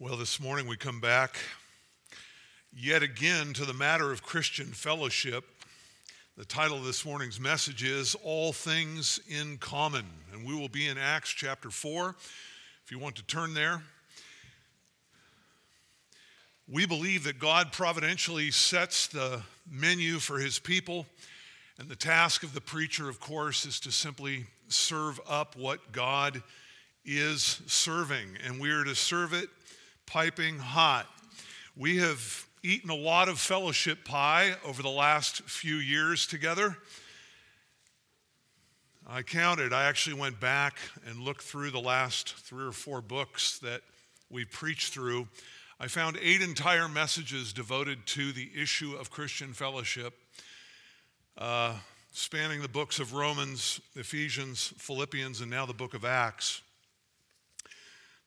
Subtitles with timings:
[0.00, 1.36] Well, this morning we come back
[2.72, 5.44] yet again to the matter of Christian fellowship.
[6.36, 10.88] The title of this morning's message is All Things in Common, and we will be
[10.88, 12.16] in Acts chapter 4.
[12.84, 13.84] If you want to turn there,
[16.68, 21.06] we believe that God providentially sets the menu for his people,
[21.78, 26.42] and the task of the preacher, of course, is to simply serve up what God
[27.04, 29.50] is serving, and we are to serve it
[30.06, 31.06] piping hot.
[31.76, 36.76] We have eaten a lot of fellowship pie over the last few years together.
[39.06, 43.58] I counted, I actually went back and looked through the last three or four books
[43.58, 43.82] that
[44.30, 45.28] we preached through.
[45.78, 50.14] I found eight entire messages devoted to the issue of Christian fellowship,
[51.36, 51.76] uh,
[52.12, 56.62] spanning the books of Romans, Ephesians, Philippians, and now the book of Acts.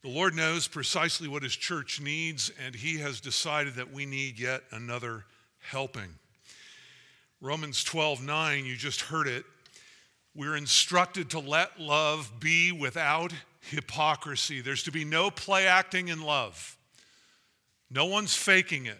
[0.04, 4.40] The Lord knows precisely what His church needs, and He has decided that we need
[4.40, 5.26] yet another
[5.60, 6.16] helping.
[7.42, 9.46] Romans 12 9, you just heard it.
[10.36, 14.62] We're instructed to let love be without hypocrisy.
[14.62, 16.78] There's to be no play acting in love.
[17.90, 19.00] No one's faking it,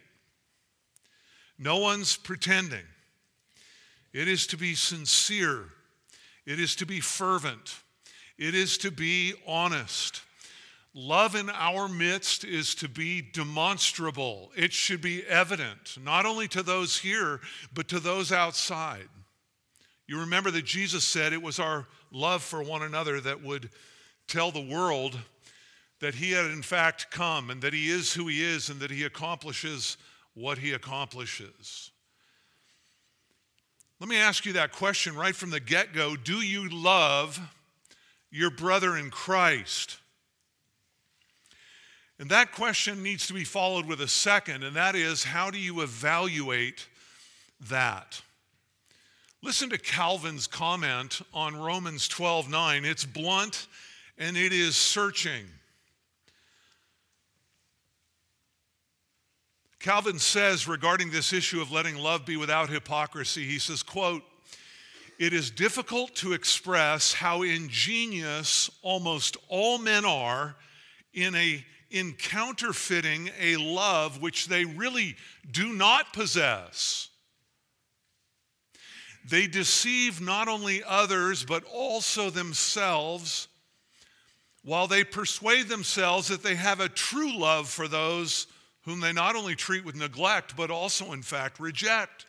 [1.60, 2.86] no one's pretending.
[4.14, 5.66] It is to be sincere,
[6.46, 7.82] it is to be fervent,
[8.38, 10.22] it is to be honest.
[11.00, 14.52] Love in our midst is to be demonstrable.
[14.56, 17.40] It should be evident, not only to those here,
[17.72, 19.08] but to those outside.
[20.08, 23.70] You remember that Jesus said it was our love for one another that would
[24.28, 25.20] tell the world
[26.00, 28.90] that he had in fact come and that he is who he is and that
[28.90, 29.98] he accomplishes
[30.34, 31.92] what he accomplishes.
[34.00, 37.40] Let me ask you that question right from the get go Do you love
[38.32, 39.98] your brother in Christ?
[42.20, 45.60] And that question needs to be followed with a second, and that is how do
[45.60, 46.88] you evaluate
[47.70, 48.22] that?
[49.44, 52.86] Listen to Calvin's comment on Romans 12 9.
[52.86, 53.68] It's blunt
[54.18, 55.46] and it is searching.
[59.80, 64.24] Calvin says regarding this issue of letting love be without hypocrisy, he says, quote,
[65.20, 70.56] it is difficult to express how ingenious almost all men are
[71.14, 75.16] in a in counterfeiting a love which they really
[75.52, 77.10] do not possess.
[79.30, 83.48] They deceive not only others, but also themselves,
[84.64, 88.48] while they persuade themselves that they have a true love for those
[88.84, 92.26] whom they not only treat with neglect, but also, in fact, reject.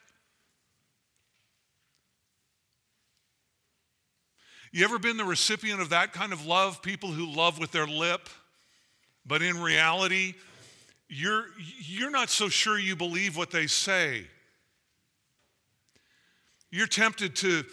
[4.73, 6.83] You ever been the recipient of that kind of love?
[6.83, 8.29] People who love with their lip,
[9.29, 10.35] but in reality,
[11.09, 11.47] you're,
[11.79, 14.25] you're not so sure you believe what they say.
[16.71, 17.65] You're tempted to,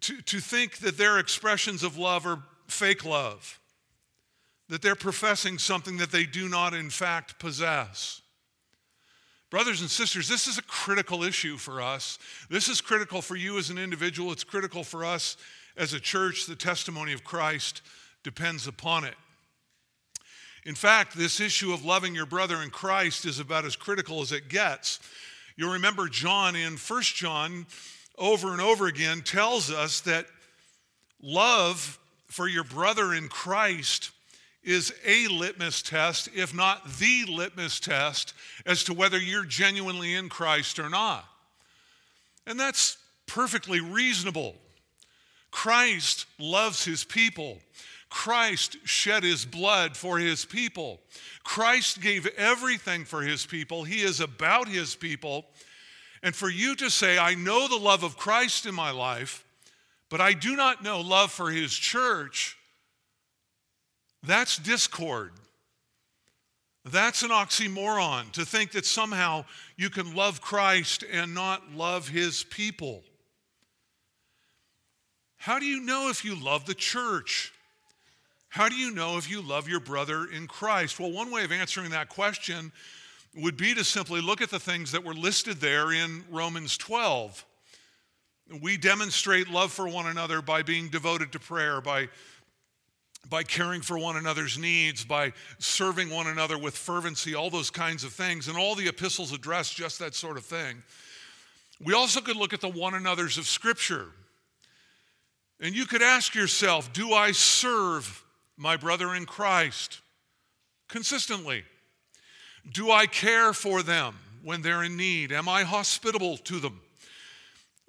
[0.00, 3.58] to, to think that their expressions of love are fake love,
[4.68, 8.22] that they're professing something that they do not, in fact, possess.
[9.50, 12.18] Brothers and sisters, this is a critical issue for us.
[12.50, 14.32] This is critical for you as an individual.
[14.32, 15.36] It's critical for us
[15.76, 16.46] as a church.
[16.46, 17.82] The testimony of Christ
[18.24, 19.14] depends upon it.
[20.64, 24.32] In fact, this issue of loving your brother in Christ is about as critical as
[24.32, 24.98] it gets.
[25.56, 27.66] You'll remember John in 1 John
[28.16, 30.26] over and over again tells us that
[31.22, 31.98] love
[32.28, 34.10] for your brother in Christ
[34.62, 38.32] is a litmus test, if not the litmus test,
[38.64, 41.26] as to whether you're genuinely in Christ or not.
[42.46, 42.96] And that's
[43.26, 44.54] perfectly reasonable.
[45.50, 47.58] Christ loves his people.
[48.14, 51.00] Christ shed his blood for his people.
[51.42, 53.82] Christ gave everything for his people.
[53.82, 55.46] He is about his people.
[56.22, 59.44] And for you to say, I know the love of Christ in my life,
[60.10, 62.56] but I do not know love for his church,
[64.22, 65.32] that's discord.
[66.84, 69.44] That's an oxymoron to think that somehow
[69.76, 73.02] you can love Christ and not love his people.
[75.36, 77.50] How do you know if you love the church?
[78.54, 81.00] How do you know if you love your brother in Christ?
[81.00, 82.70] Well, one way of answering that question
[83.34, 87.44] would be to simply look at the things that were listed there in Romans 12.
[88.62, 92.06] We demonstrate love for one another by being devoted to prayer, by,
[93.28, 98.04] by caring for one another's needs, by serving one another with fervency, all those kinds
[98.04, 98.46] of things.
[98.46, 100.80] And all the epistles address just that sort of thing.
[101.84, 104.12] We also could look at the one another's of Scripture.
[105.58, 108.23] And you could ask yourself, do I serve
[108.56, 110.00] my brother in Christ
[110.88, 111.64] consistently?
[112.72, 115.32] Do I care for them when they're in need?
[115.32, 116.80] Am I hospitable to them?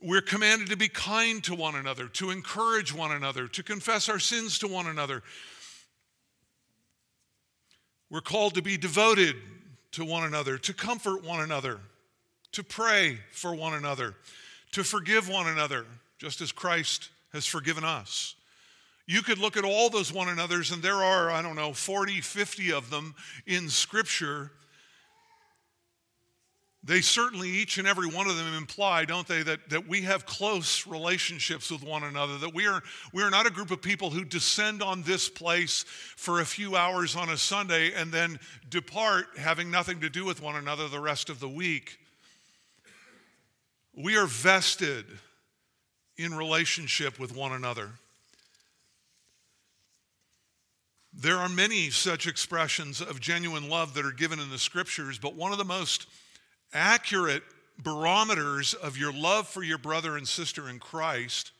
[0.01, 4.19] We're commanded to be kind to one another, to encourage one another, to confess our
[4.19, 5.23] sins to one another.
[8.09, 9.35] We're called to be devoted
[9.93, 11.79] to one another, to comfort one another,
[12.51, 14.15] to pray for one another,
[14.73, 15.85] to forgive one another,
[16.17, 18.35] just as Christ has forgiven us.
[19.07, 22.21] You could look at all those one another's, and there are, I don't know, 40,
[22.21, 23.15] 50 of them
[23.45, 24.51] in Scripture
[26.85, 30.27] they certainly, each and every one of them imply, don't they, that, that we have
[30.27, 34.11] close relationships with one another, that we are, we are not a group of people
[34.11, 35.83] who descend on this place
[36.15, 40.43] for a few hours on a Sunday and then depart having nothing to do with
[40.43, 41.97] one another the rest of the week.
[43.97, 45.05] We are vested
[46.17, 47.89] in relationship with one another.
[51.17, 55.33] There are many such expressions of genuine love that are given in the scriptures, but
[55.33, 56.07] one of the most
[56.73, 57.41] accurate
[57.81, 61.51] barometers of your love for your brother and sister in Christ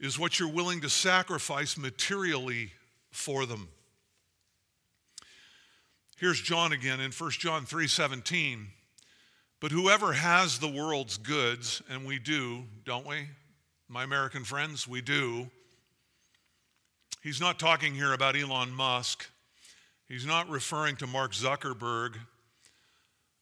[0.00, 2.72] is what you're willing to sacrifice materially
[3.10, 3.68] for them.
[6.16, 8.68] Here's John again in 1 John 3:17.
[9.60, 13.28] But whoever has the world's goods, and we do, don't we?
[13.88, 15.50] My American friends, we do.
[17.24, 19.26] He's not talking here about Elon Musk.
[20.06, 22.16] He's not referring to Mark Zuckerberg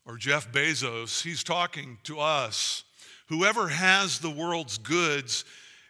[0.06, 2.84] or Jeff Bezos, he's talking to us.
[3.28, 5.44] Whoever has the world's goods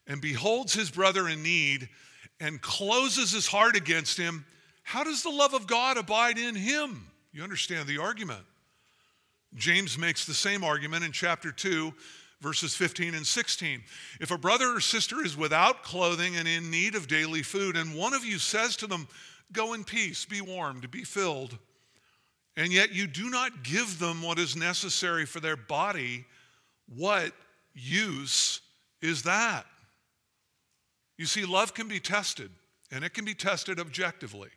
[0.06, 1.90] and beholds his brother in need
[2.40, 4.46] and closes his heart against him,
[4.84, 7.06] how does the love of God abide in him?
[7.30, 8.44] You understand the argument.
[9.54, 11.92] James makes the same argument in chapter 2,
[12.42, 13.82] verses 15 and 16.
[14.20, 17.94] If a brother or sister is without clothing and in need of daily food, and
[17.94, 19.08] one of you says to them,
[19.52, 21.58] Go in peace, be warmed, be filled,
[22.56, 26.24] and yet you do not give them what is necessary for their body,
[26.94, 27.32] what
[27.74, 28.60] use
[29.00, 29.66] is that?
[31.18, 32.50] You see, love can be tested,
[32.90, 34.48] and it can be tested objectively.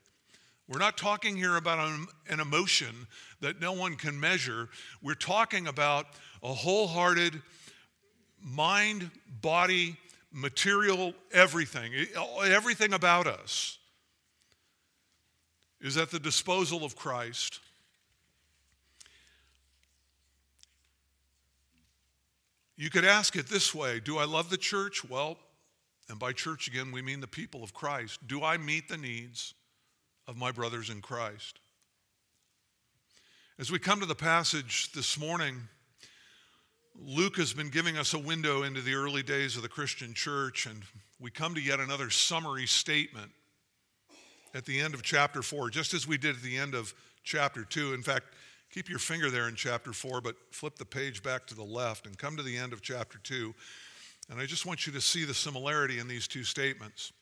[0.67, 1.77] We're not talking here about
[2.27, 3.07] an, emotion
[3.41, 4.69] that no one can measure.
[5.03, 6.07] We're talking about
[6.41, 7.39] a wholehearted
[8.45, 9.09] mind,
[9.41, 9.97] body,
[10.31, 11.91] material, everything.
[12.43, 13.79] Everything about us
[15.81, 17.59] is at the disposal of Christ.
[22.77, 25.07] You could ask it this way Do I love the church?
[25.07, 25.37] Well,
[26.09, 28.25] and by church again, we mean the people of Christ.
[28.27, 29.53] Do I meet the needs
[30.27, 31.59] of my brothers in Christ?
[33.57, 35.69] As we come to the passage this morning,
[36.99, 40.65] Luke has been giving us a window into the early days of the Christian church,
[40.65, 40.81] and
[41.19, 43.31] we come to yet another summary statement
[44.53, 46.93] at the end of chapter 4, just as we did at the end of
[47.23, 47.93] chapter 2.
[47.93, 48.25] In fact,
[48.75, 52.05] Keep your finger there in chapter 4, but flip the page back to the left
[52.05, 53.55] and come to the end of chapter 2.
[54.29, 57.13] And I just want you to see the similarity in these two statements.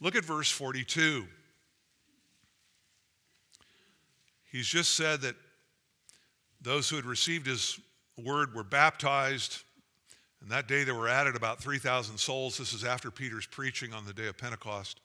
[0.00, 1.26] Look at verse 42.
[4.52, 5.36] He's just said that
[6.60, 7.80] those who had received his
[8.24, 9.62] word were baptized,
[10.40, 12.56] and that day there were added about 3,000 souls.
[12.56, 15.00] This is after Peter's preaching on the day of Pentecost.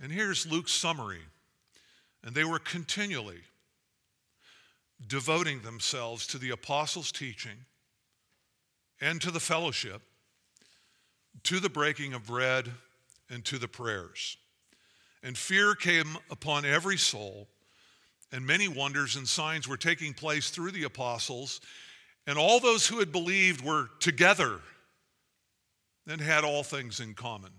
[0.00, 1.22] And here's Luke's summary.
[2.22, 3.40] And they were continually
[5.06, 7.66] devoting themselves to the apostles' teaching
[9.00, 10.02] and to the fellowship,
[11.44, 12.70] to the breaking of bread,
[13.30, 14.36] and to the prayers.
[15.22, 17.48] And fear came upon every soul,
[18.32, 21.60] and many wonders and signs were taking place through the apostles,
[22.26, 24.60] and all those who had believed were together
[26.08, 27.50] and had all things in common.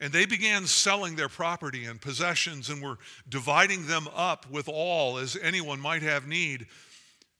[0.00, 5.18] And they began selling their property and possessions and were dividing them up with all
[5.18, 6.66] as anyone might have need,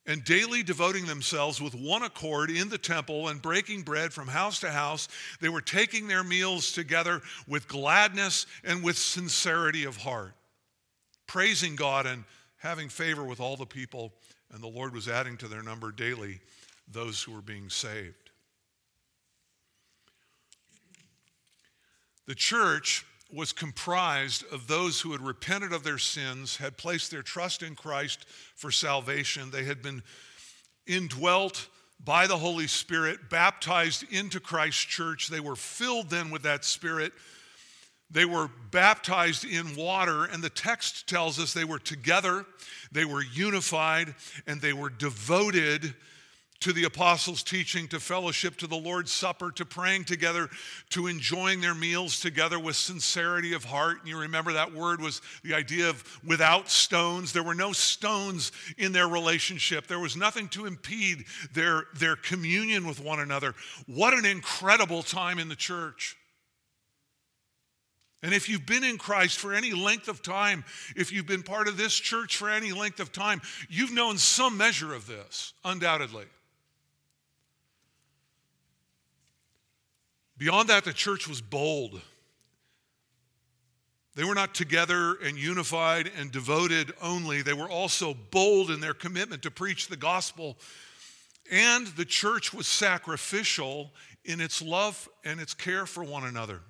[0.07, 4.59] and daily devoting themselves with one accord in the temple and breaking bread from house
[4.61, 5.07] to house.
[5.41, 10.33] They were taking their meals together with gladness and with sincerity of heart,
[11.29, 12.25] praising God and
[12.57, 14.13] having favor with all the people.
[14.53, 16.41] And the Lord was adding to their number daily
[16.91, 18.31] those who were being saved.
[22.27, 27.23] The church was comprised of those who had repented of their sins, had placed their
[27.23, 28.25] trust in Christ
[28.57, 29.51] for salvation.
[29.51, 30.03] They had been
[30.87, 31.69] indwelt
[32.03, 35.29] by the Holy Spirit, baptized into Christ's church.
[35.29, 37.13] They were filled then with that Spirit.
[38.11, 42.47] They were baptized in water, and the text tells us they were together,
[42.91, 44.15] they were unified,
[44.47, 45.95] and they were devoted
[46.61, 50.49] to the apostles' teaching, to fellowship, to the Lord's Supper, to praying together,
[50.91, 54.01] to enjoying their meals together with sincerity of heart.
[54.01, 57.33] And you remember that word was the idea of without stones.
[57.33, 62.87] There were no stones in their relationship, there was nothing to impede their, their communion
[62.87, 63.55] with one another.
[63.87, 66.17] What an incredible time in the church.
[68.23, 70.65] And if you've been in Christ for any length of time,
[70.97, 74.57] if you've been part of this church for any length of time, you've known some
[74.57, 76.25] measure of this, undoubtedly.
[80.37, 82.01] Beyond that, the church was bold.
[84.15, 88.95] They were not together and unified and devoted only, they were also bold in their
[88.95, 90.57] commitment to preach the gospel.
[91.53, 93.93] And the church was sacrificial
[94.25, 96.61] in its love and its care for one another.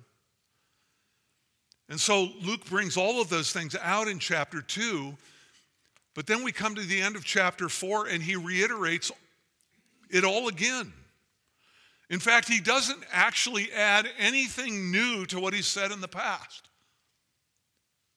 [1.89, 5.17] And so Luke brings all of those things out in chapter 2,
[6.13, 9.11] but then we come to the end of chapter 4 and he reiterates
[10.09, 10.93] it all again.
[12.09, 16.67] In fact, he doesn't actually add anything new to what he said in the past.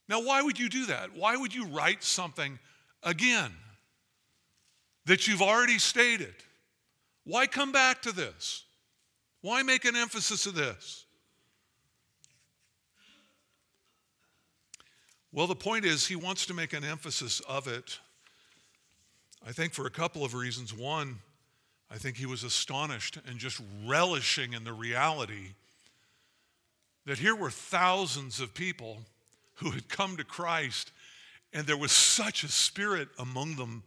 [0.09, 1.15] Now, why would you do that?
[1.15, 2.59] Why would you write something
[3.03, 3.53] again
[5.07, 6.35] that you've already stated?
[7.25, 8.65] Why come back to this?
[9.43, 11.02] Why make an emphasis of this?
[15.35, 17.99] Well, the point is, he wants to make an emphasis of it,
[19.47, 20.75] I think, for a couple of reasons.
[20.75, 21.21] One,
[21.91, 25.55] I think he was astonished and just relishing in the reality
[27.07, 28.99] that here were thousands of people
[29.55, 30.93] who had come to Christ,
[31.55, 33.83] and there was such a spirit among them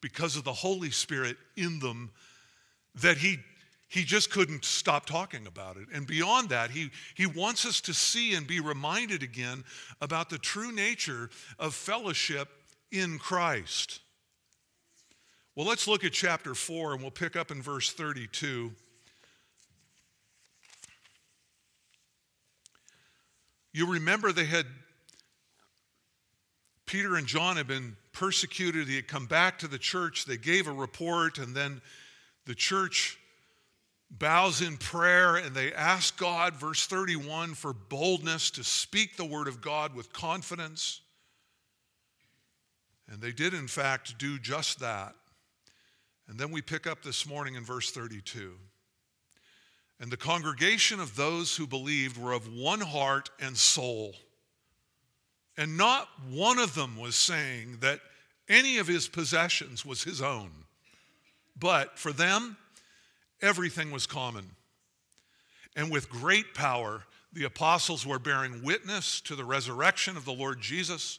[0.00, 2.10] because of the Holy Spirit in them
[2.96, 3.38] that he,
[3.88, 5.86] he just couldn't stop talking about it.
[5.92, 9.64] And beyond that, he, he wants us to see and be reminded again
[10.02, 12.48] about the true nature of fellowship
[12.92, 14.00] in Christ.
[15.56, 18.70] Well, let's look at chapter 4 and we'll pick up in verse 32.
[23.72, 24.66] You remember they had,
[26.84, 28.86] Peter and John had been persecuted.
[28.86, 30.26] He had come back to the church.
[30.26, 31.80] They gave a report, and then
[32.44, 33.17] the church
[34.10, 39.48] bows in prayer and they ask God, verse 31, for boldness to speak the word
[39.48, 41.00] of God with confidence.
[43.10, 45.14] And they did, in fact, do just that.
[46.28, 48.54] And then we pick up this morning in verse 32.
[50.00, 54.14] And the congregation of those who believed were of one heart and soul.
[55.56, 58.00] And not one of them was saying that
[58.48, 60.50] any of his possessions was his own.
[61.58, 62.56] But for them,
[63.40, 64.50] everything was common.
[65.76, 70.60] And with great power, the apostles were bearing witness to the resurrection of the Lord
[70.60, 71.18] Jesus,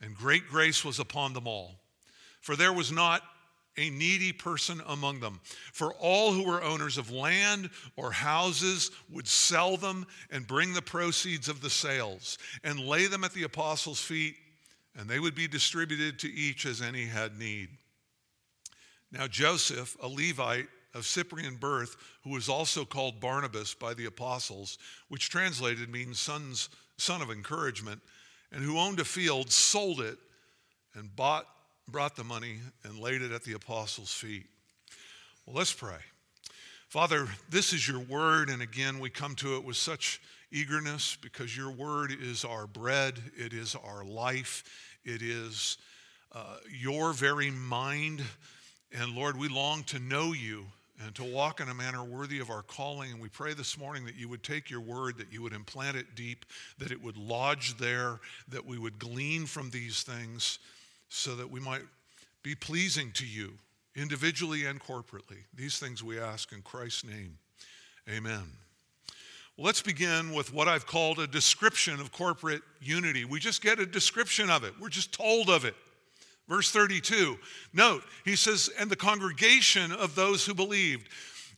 [0.00, 1.80] and great grace was upon them all.
[2.40, 3.22] For there was not
[3.76, 5.40] a needy person among them.
[5.72, 10.82] For all who were owners of land or houses would sell them and bring the
[10.82, 14.34] proceeds of the sales and lay them at the apostles' feet,
[14.96, 17.68] and they would be distributed to each as any had need.
[19.12, 24.78] Now, Joseph, a Levite of Cyprian birth, who was also called Barnabas by the apostles,
[25.08, 28.00] which translated means sons, son of encouragement,
[28.52, 30.18] and who owned a field, sold it
[30.94, 31.46] and bought
[31.90, 34.46] brought the money and laid it at the apostles' feet.
[35.46, 35.96] Well, let's pray.
[36.88, 41.56] Father, this is your word, and again, we come to it with such eagerness because
[41.56, 44.64] your word is our bread, it is our life,
[45.04, 45.78] it is
[46.32, 48.22] uh, your very mind.
[48.92, 50.66] And Lord, we long to know you
[51.04, 53.12] and to walk in a manner worthy of our calling.
[53.12, 55.96] And we pray this morning that you would take your word, that you would implant
[55.96, 56.44] it deep,
[56.78, 60.58] that it would lodge there, that we would glean from these things
[61.08, 61.82] so that we might
[62.42, 63.52] be pleasing to you
[63.94, 65.44] individually and corporately.
[65.54, 67.38] These things we ask in Christ's name.
[68.08, 68.44] Amen.
[69.56, 73.24] Well, let's begin with what I've called a description of corporate unity.
[73.24, 75.74] We just get a description of it, we're just told of it.
[76.48, 77.38] Verse 32,
[77.74, 81.08] note, he says, and the congregation of those who believed,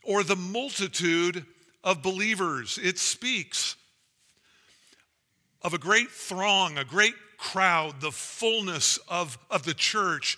[0.02, 1.46] or the multitude
[1.84, 2.78] of believers.
[2.82, 3.76] It speaks
[5.62, 10.36] of a great throng, a great crowd, the fullness of, of the church.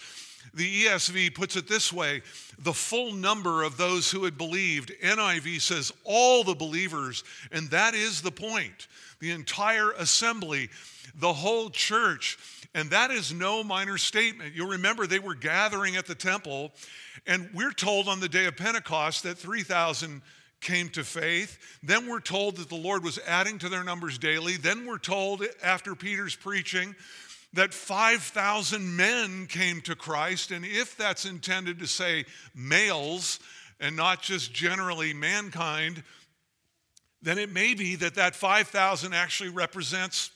[0.54, 2.22] The ESV puts it this way
[2.58, 4.92] the full number of those who had believed.
[5.02, 8.88] NIV says all the believers, and that is the point.
[9.20, 10.68] The entire assembly,
[11.14, 12.38] the whole church.
[12.74, 14.54] And that is no minor statement.
[14.54, 16.72] You'll remember they were gathering at the temple,
[17.26, 20.22] and we're told on the day of Pentecost that 3,000
[20.60, 21.58] came to faith.
[21.82, 24.56] Then we're told that the Lord was adding to their numbers daily.
[24.56, 26.94] Then we're told after Peter's preaching
[27.54, 33.40] that 5,000 men came to Christ, and if that's intended to say males
[33.78, 36.02] and not just generally mankind,
[37.20, 40.30] then it may be that that 5,000 actually represents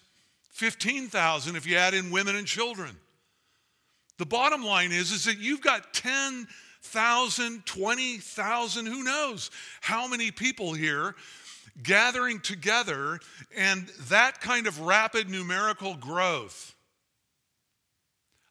[0.53, 2.97] 15,000 if you add in women and children.
[4.19, 10.73] The bottom line is, is that you've got 10,000, 20,000, who knows how many people
[10.73, 11.15] here
[11.83, 13.21] gathering together,
[13.55, 16.76] and that kind of rapid numerical growth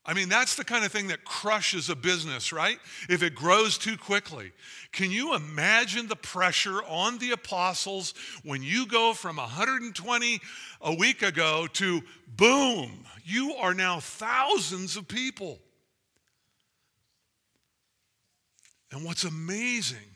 [0.08, 2.78] I mean, that's the kind of thing that crushes a business, right?
[3.10, 4.52] If it grows too quickly.
[4.92, 10.40] Can you imagine the pressure on the apostles when you go from 120
[10.82, 15.58] a week ago to boom, you are now thousands of people?
[18.92, 20.16] And what's amazing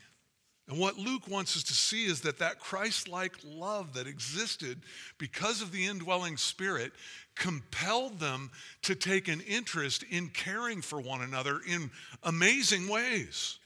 [0.70, 4.82] and what Luke wants us to see is that that Christ like love that existed
[5.18, 6.92] because of the indwelling spirit
[7.36, 8.50] compelled them
[8.82, 11.90] to take an interest in caring for one another in
[12.22, 13.58] amazing ways.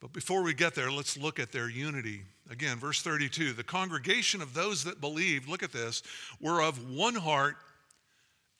[0.00, 2.22] But before we get there, let's look at their unity.
[2.50, 6.02] Again, verse 32 the congregation of those that believed, look at this,
[6.40, 7.56] were of one heart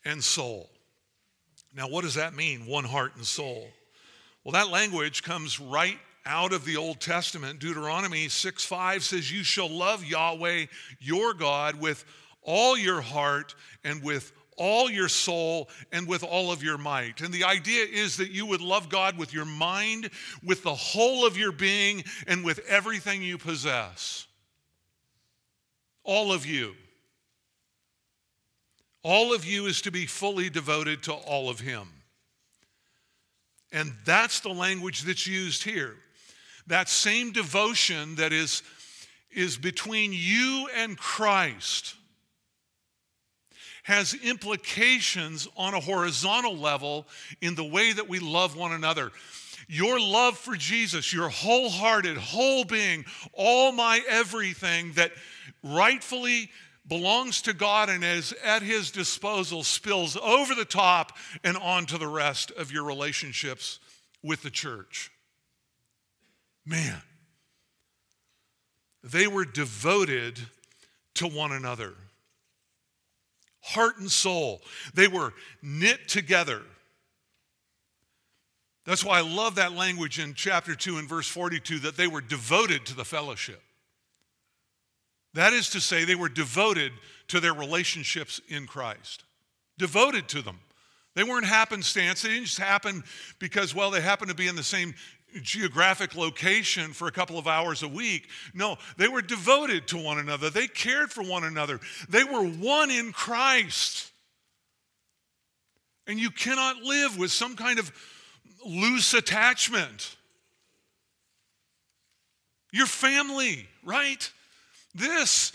[0.04, 0.70] and soul.
[1.74, 3.68] Now, what does that mean, one heart and soul?
[4.44, 7.60] Well, that language comes right out of the Old Testament.
[7.60, 10.66] Deuteronomy 6 5 says, You shall love Yahweh
[11.00, 12.04] your God with
[12.46, 17.20] all your heart and with all your soul and with all of your might.
[17.20, 20.08] And the idea is that you would love God with your mind,
[20.42, 24.26] with the whole of your being, and with everything you possess.
[26.04, 26.74] All of you.
[29.02, 31.88] All of you is to be fully devoted to all of Him.
[33.72, 35.96] And that's the language that's used here.
[36.66, 38.62] That same devotion that is,
[39.30, 41.95] is between you and Christ
[43.86, 47.06] has implications on a horizontal level
[47.40, 49.12] in the way that we love one another.
[49.68, 55.12] Your love for Jesus, your wholehearted, whole being, all my everything that
[55.62, 56.50] rightfully
[56.88, 62.08] belongs to God and is at his disposal spills over the top and onto the
[62.08, 63.78] rest of your relationships
[64.20, 65.12] with the church.
[66.64, 67.02] Man,
[69.04, 70.40] they were devoted
[71.14, 71.94] to one another,
[73.66, 74.62] heart and soul.
[74.94, 76.62] They were knit together.
[78.84, 82.20] That's why I love that language in chapter 2 and verse 42 that they were
[82.20, 83.60] devoted to the fellowship.
[85.34, 86.92] That is to say, they were devoted
[87.28, 89.24] to their relationships in Christ,
[89.76, 90.60] devoted to them.
[91.16, 92.22] They weren't happenstance.
[92.22, 93.02] They didn't just happen
[93.38, 94.94] because, well, they happened to be in the same
[95.42, 98.28] geographic location for a couple of hours a week.
[98.54, 100.50] No, they were devoted to one another.
[100.50, 101.80] They cared for one another.
[102.08, 104.10] They were one in Christ.
[106.06, 107.92] And you cannot live with some kind of
[108.64, 110.16] loose attachment.
[112.72, 114.30] Your family, right?
[114.94, 115.52] This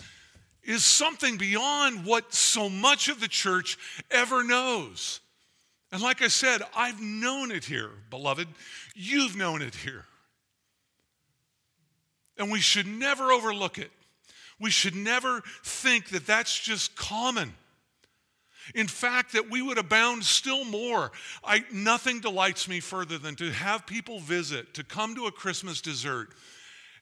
[0.62, 3.78] is something beyond what so much of the church
[4.10, 5.20] ever knows.
[5.92, 8.48] And like I said, I've known it here, beloved.
[8.94, 10.06] You've known it here.
[12.38, 13.90] And we should never overlook it.
[14.58, 17.52] We should never think that that's just common.
[18.74, 21.12] In fact, that we would abound still more.
[21.44, 25.82] I, nothing delights me further than to have people visit, to come to a Christmas
[25.82, 26.30] dessert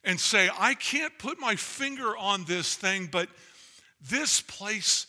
[0.03, 3.29] and say, I can't put my finger on this thing, but
[4.01, 5.07] this place,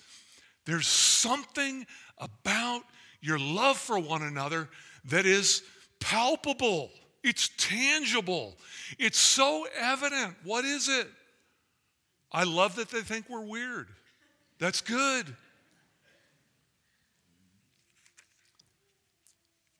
[0.65, 2.83] there's something about
[3.21, 4.67] your love for one another
[5.05, 5.63] that is
[5.99, 6.89] palpable,
[7.23, 8.55] it's tangible,
[8.97, 10.35] it's so evident.
[10.43, 11.07] What is it?
[12.31, 13.87] I love that they think we're weird.
[14.59, 15.35] That's good.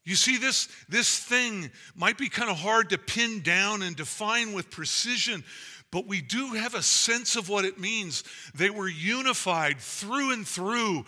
[0.04, 4.54] You see, this, this thing might be kind of hard to pin down and define
[4.54, 5.44] with precision,
[5.92, 8.24] but we do have a sense of what it means.
[8.56, 11.06] They were unified through and through,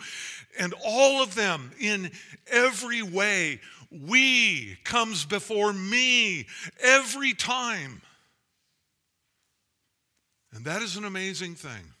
[0.58, 2.10] and all of them in
[2.46, 3.60] every way.
[3.90, 6.46] We comes before me
[6.82, 8.02] every time.
[10.52, 11.94] And that is an amazing thing.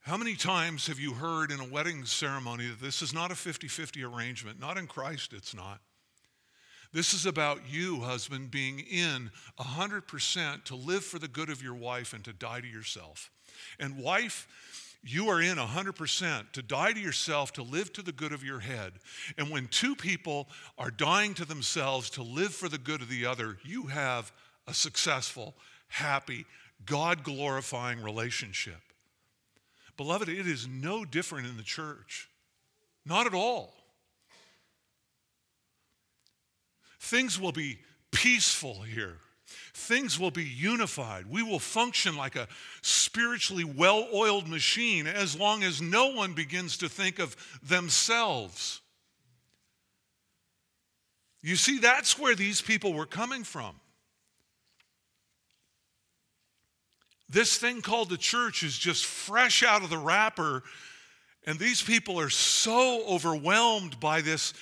[0.00, 3.36] How many times have you heard in a wedding ceremony that this is not a
[3.36, 4.58] 50 50 arrangement?
[4.58, 5.80] Not in Christ, it's not.
[6.92, 11.74] This is about you, husband, being in 100% to live for the good of your
[11.74, 13.30] wife and to die to yourself.
[13.80, 14.46] And, wife,
[15.02, 18.60] you are in 100% to die to yourself, to live to the good of your
[18.60, 18.92] head.
[19.38, 23.26] And when two people are dying to themselves to live for the good of the
[23.26, 24.30] other, you have
[24.68, 25.54] a successful,
[25.88, 26.44] happy,
[26.86, 28.80] God glorifying relationship.
[29.96, 32.28] Beloved, it is no different in the church.
[33.04, 33.74] Not at all.
[37.02, 37.80] Things will be
[38.12, 39.18] peaceful here.
[39.74, 41.26] Things will be unified.
[41.28, 42.46] We will function like a
[42.80, 48.80] spiritually well oiled machine as long as no one begins to think of themselves.
[51.42, 53.74] You see, that's where these people were coming from.
[57.28, 60.62] This thing called the church is just fresh out of the wrapper,
[61.46, 64.54] and these people are so overwhelmed by this,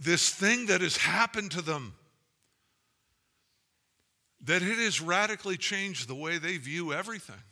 [0.00, 1.94] this thing that has happened to them
[4.42, 7.42] that it has radically changed the way they view everything.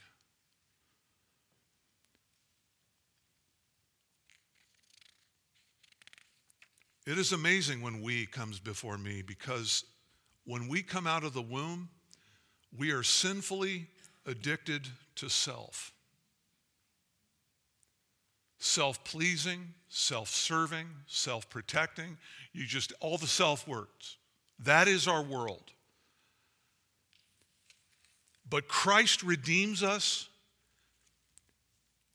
[7.07, 9.85] It is amazing when we comes before me because
[10.45, 11.91] when we come out of the womb,
[12.77, 13.87] we are sinfully
[14.27, 15.93] addicted to self.
[18.59, 22.19] Self pleasing, self serving, self protecting.
[22.53, 24.17] You just, all the self words.
[24.61, 25.73] That is our world.
[28.51, 30.29] But Christ redeems us,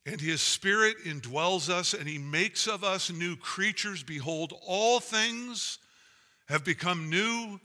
[0.06, 4.04] and his Spirit indwells us, and he makes of us new creatures.
[4.04, 5.78] Behold, all things
[6.48, 7.60] have become new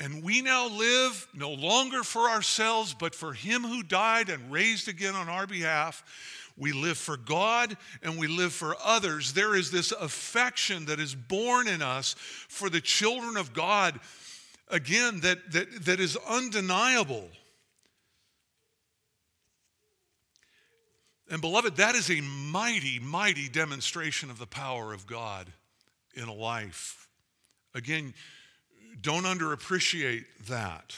[0.00, 4.86] and we now live no longer for ourselves, but for him who died and raised
[4.86, 6.04] again on our behalf.
[6.58, 9.32] We live for God and we live for others.
[9.32, 14.00] There is this affection that is born in us for the children of God,
[14.68, 17.28] again, that, that, that is undeniable.
[21.30, 25.46] And beloved, that is a mighty, mighty demonstration of the power of God
[26.14, 27.06] in a life.
[27.74, 28.14] Again,
[29.00, 30.96] don't underappreciate that.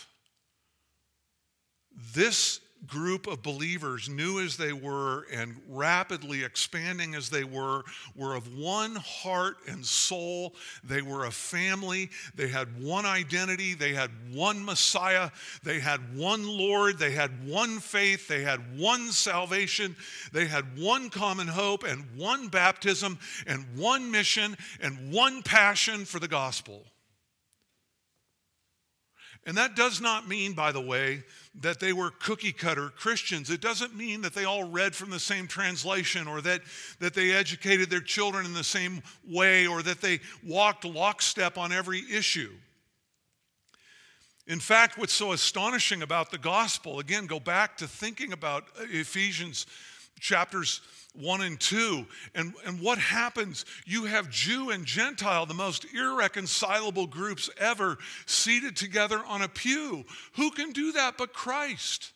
[2.14, 8.34] This group of believers, new as they were and rapidly expanding as they were, were
[8.34, 10.54] of one heart and soul.
[10.82, 12.10] They were a family.
[12.34, 13.74] They had one identity.
[13.74, 15.30] They had one Messiah.
[15.62, 16.98] They had one Lord.
[16.98, 18.28] They had one faith.
[18.28, 19.96] They had one salvation.
[20.32, 26.18] They had one common hope and one baptism and one mission and one passion for
[26.18, 26.84] the gospel.
[29.46, 33.50] And that does not mean, by the way, that they were cookie cutter Christians.
[33.50, 36.60] It doesn't mean that they all read from the same translation or that,
[37.00, 41.72] that they educated their children in the same way or that they walked lockstep on
[41.72, 42.52] every issue.
[44.46, 49.66] In fact, what's so astonishing about the gospel, again, go back to thinking about Ephesians
[50.20, 50.80] chapters
[51.14, 52.06] 1 and 2.
[52.34, 53.64] And, and what happens?
[53.84, 60.04] You have Jew and Gentile, the most irreconcilable groups ever, seated together on a pew.
[60.36, 62.12] Who can do that but Christ?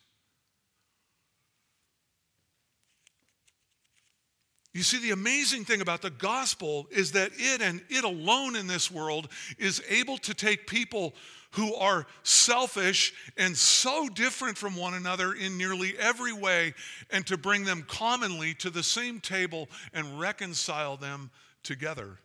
[4.73, 8.67] You see, the amazing thing about the gospel is that it and it alone in
[8.67, 11.15] this world is able to take people
[11.55, 16.73] who are selfish and so different from one another in nearly every way,
[17.09, 21.31] and to bring them commonly to the same table and reconcile them
[21.63, 22.19] together.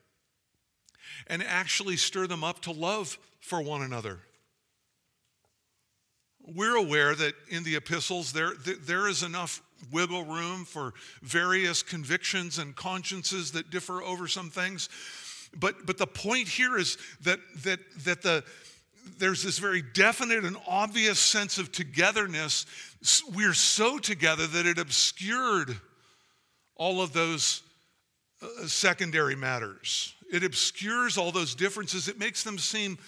[1.26, 4.18] And actually stir them up to love for one another.
[6.54, 9.62] We're aware that in the epistles there, there is enough
[9.92, 14.88] wiggle room for various convictions and consciences that differ over some things.
[15.58, 18.44] But, but the point here is that, that, that the,
[19.18, 22.66] there's this very definite and obvious sense of togetherness.
[23.34, 25.76] We're so together that it obscured
[26.76, 27.62] all of those
[28.42, 30.14] uh, secondary matters.
[30.32, 32.98] It obscures all those differences, it makes them seem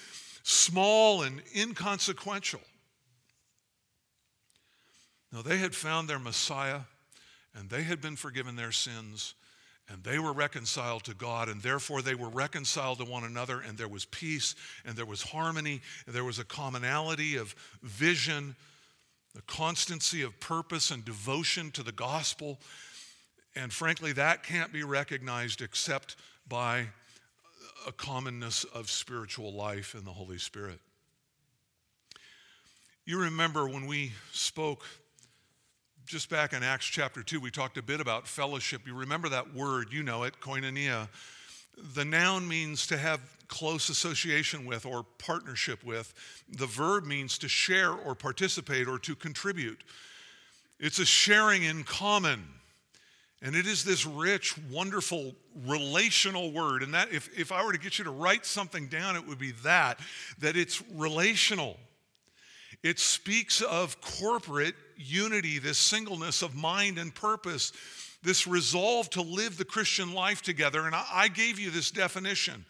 [0.42, 2.60] small and inconsequential.
[5.32, 6.80] Now, they had found their Messiah
[7.54, 9.34] and they had been forgiven their sins
[9.92, 13.76] and they were reconciled to God, and therefore they were reconciled to one another, and
[13.76, 14.54] there was peace,
[14.86, 18.56] and there was harmony, and there was a commonality of vision,
[19.34, 22.58] the constancy of purpose and devotion to the gospel.
[23.54, 26.16] And frankly, that can't be recognized except
[26.48, 26.86] by
[27.86, 30.78] a commonness of spiritual life in the Holy Spirit.
[33.04, 34.84] You remember when we spoke
[36.06, 38.86] just back in Acts chapter 2, we talked a bit about fellowship.
[38.86, 41.08] You remember that word, you know it, koinonia.
[41.94, 46.12] The noun means to have close association with or partnership with.
[46.50, 49.82] The verb means to share or participate or to contribute.
[50.80, 52.44] It's a sharing in common.
[53.42, 55.34] And it is this rich, wonderful,
[55.66, 56.82] relational word.
[56.82, 59.38] And that, if, if I were to get you to write something down, it would
[59.38, 59.98] be that,
[60.38, 61.76] that it's relational.
[62.82, 67.72] It speaks of corporate unity, this singleness of mind and purpose,
[68.22, 70.86] this resolve to live the Christian life together.
[70.86, 72.64] And I gave you this definition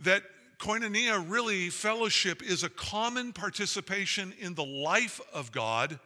[0.00, 0.22] that
[0.58, 5.98] koinonia, really, fellowship, is a common participation in the life of God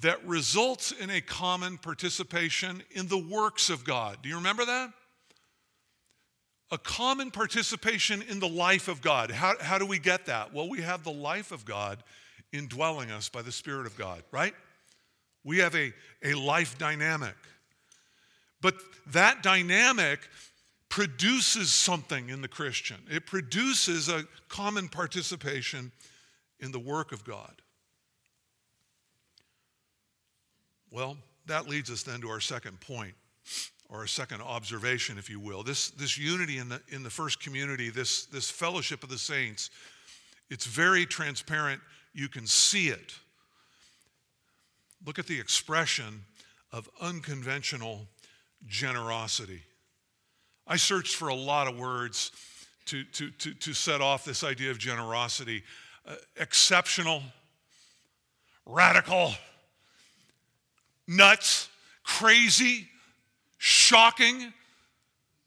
[0.00, 4.18] that results in a common participation in the works of God.
[4.22, 4.90] Do you remember that?
[6.70, 9.30] A common participation in the life of God.
[9.30, 10.54] How, how do we get that?
[10.54, 12.02] Well, we have the life of God
[12.52, 14.54] indwelling us by the Spirit of God, right?
[15.44, 17.36] We have a, a life dynamic.
[18.60, 18.74] But
[19.08, 20.20] that dynamic
[20.88, 25.92] produces something in the Christian, it produces a common participation
[26.58, 27.62] in the work of God.
[30.90, 33.14] Well, that leads us then to our second point,
[33.88, 35.62] or a second observation, if you will.
[35.62, 39.70] This, this unity in the, in the first community, this, this fellowship of the saints,
[40.50, 41.80] it's very transparent.
[42.12, 43.14] You can see it.
[45.06, 46.24] Look at the expression
[46.72, 48.06] of unconventional
[48.66, 49.62] generosity.
[50.66, 52.32] I searched for a lot of words
[52.86, 55.62] to, to, to, to set off this idea of generosity
[56.06, 57.22] uh, exceptional,
[58.66, 59.32] radical,
[61.06, 61.68] nuts,
[62.02, 62.88] crazy,
[63.58, 64.52] shocking.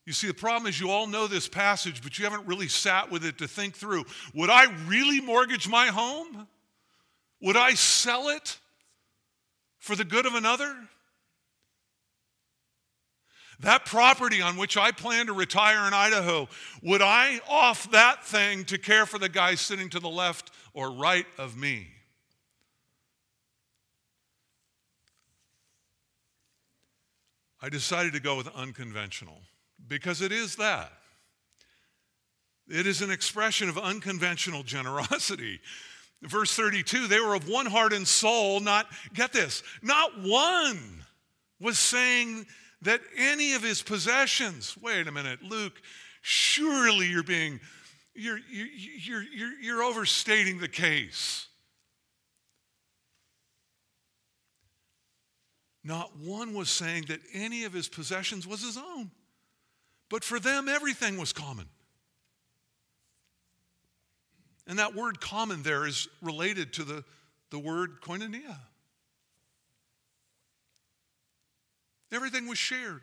[0.06, 3.10] You see, the problem is you all know this passage, but you haven't really sat
[3.10, 4.06] with it to think through.
[4.36, 6.48] Would I really mortgage my home?
[7.44, 8.58] Would I sell it
[9.78, 10.74] for the good of another?
[13.60, 16.48] That property on which I plan to retire in Idaho,
[16.82, 20.90] would I off that thing to care for the guy sitting to the left or
[20.90, 21.88] right of me?
[27.62, 29.42] I decided to go with unconventional
[29.86, 30.94] because it is that.
[32.70, 35.60] It is an expression of unconventional generosity.
[36.24, 41.04] Verse 32 they were of one heart and soul, not, get this, not one
[41.60, 42.46] was saying
[42.82, 45.82] that any of his possessions, wait a minute, Luke,
[46.22, 47.60] surely you're being,
[48.14, 51.48] you're, you're, you're, you're overstating the case.
[55.84, 59.12] Not one was saying that any of his possessions was his own,
[60.10, 61.68] but for them, everything was common.
[64.68, 67.04] And that word common there is related to the,
[67.50, 68.58] the word koinonia.
[72.12, 73.02] Everything was shared.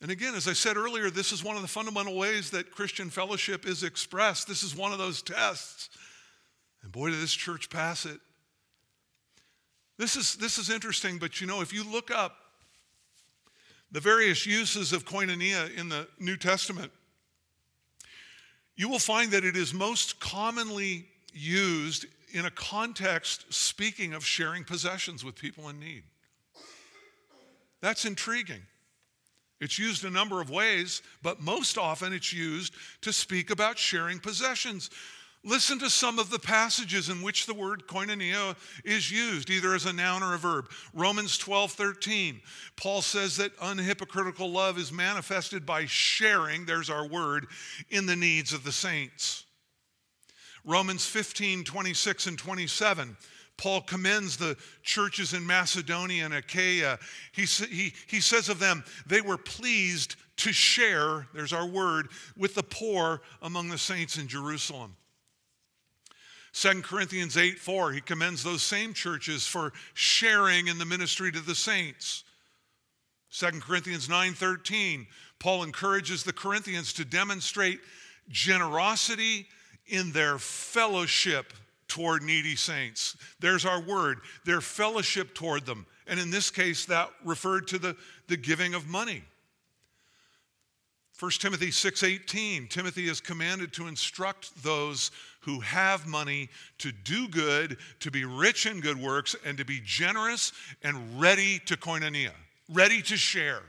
[0.00, 3.10] And again, as I said earlier, this is one of the fundamental ways that Christian
[3.10, 4.46] fellowship is expressed.
[4.46, 5.90] This is one of those tests.
[6.82, 8.20] And boy, did this church pass it.
[9.98, 12.36] This is, this is interesting, but you know, if you look up
[13.90, 16.92] the various uses of koinonia in the New Testament,
[18.78, 24.62] you will find that it is most commonly used in a context speaking of sharing
[24.62, 26.04] possessions with people in need.
[27.80, 28.62] That's intriguing.
[29.60, 34.20] It's used a number of ways, but most often it's used to speak about sharing
[34.20, 34.90] possessions.
[35.48, 39.86] Listen to some of the passages in which the word koinonia is used, either as
[39.86, 40.70] a noun or a verb.
[40.92, 42.42] Romans 12, 13.
[42.76, 47.46] Paul says that unhypocritical love is manifested by sharing, there's our word,
[47.88, 49.46] in the needs of the saints.
[50.66, 53.16] Romans 15, 26 and 27.
[53.56, 56.98] Paul commends the churches in Macedonia and Achaia.
[57.32, 62.54] He, he, he says of them, they were pleased to share, there's our word, with
[62.54, 64.94] the poor among the saints in Jerusalem.
[66.60, 71.40] 2 Corinthians 8 4, he commends those same churches for sharing in the ministry to
[71.40, 72.24] the saints.
[73.30, 75.06] 2 Corinthians 9 13,
[75.38, 77.78] Paul encourages the Corinthians to demonstrate
[78.28, 79.46] generosity
[79.86, 81.52] in their fellowship
[81.86, 83.16] toward needy saints.
[83.38, 85.86] There's our word, their fellowship toward them.
[86.08, 89.22] And in this case, that referred to the, the giving of money.
[91.18, 95.10] 1 Timothy 6:18 Timothy is commanded to instruct those
[95.48, 99.80] who have money to do good, to be rich in good works and to be
[99.82, 102.32] generous and ready to koinonia,
[102.68, 103.62] ready to share.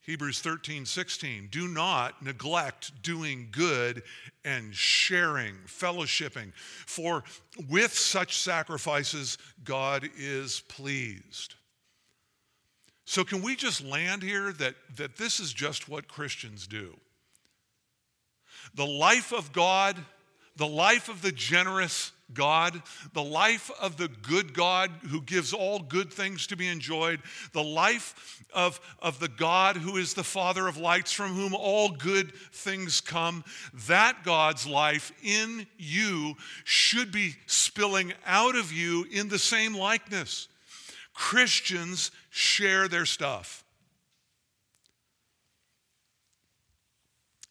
[0.00, 1.48] Hebrews 13, 16.
[1.52, 4.02] Do not neglect doing good
[4.44, 7.22] and sharing, fellowshipping, for
[7.68, 11.54] with such sacrifices God is pleased.
[13.04, 16.96] So, can we just land here that, that this is just what Christians do?
[18.74, 19.96] The life of God,
[20.56, 25.78] the life of the generous, God, the life of the good God who gives all
[25.78, 27.20] good things to be enjoyed,
[27.52, 31.90] the life of, of the God who is the Father of lights, from whom all
[31.90, 33.44] good things come,
[33.86, 40.48] that God's life in you should be spilling out of you in the same likeness.
[41.14, 43.64] Christians share their stuff.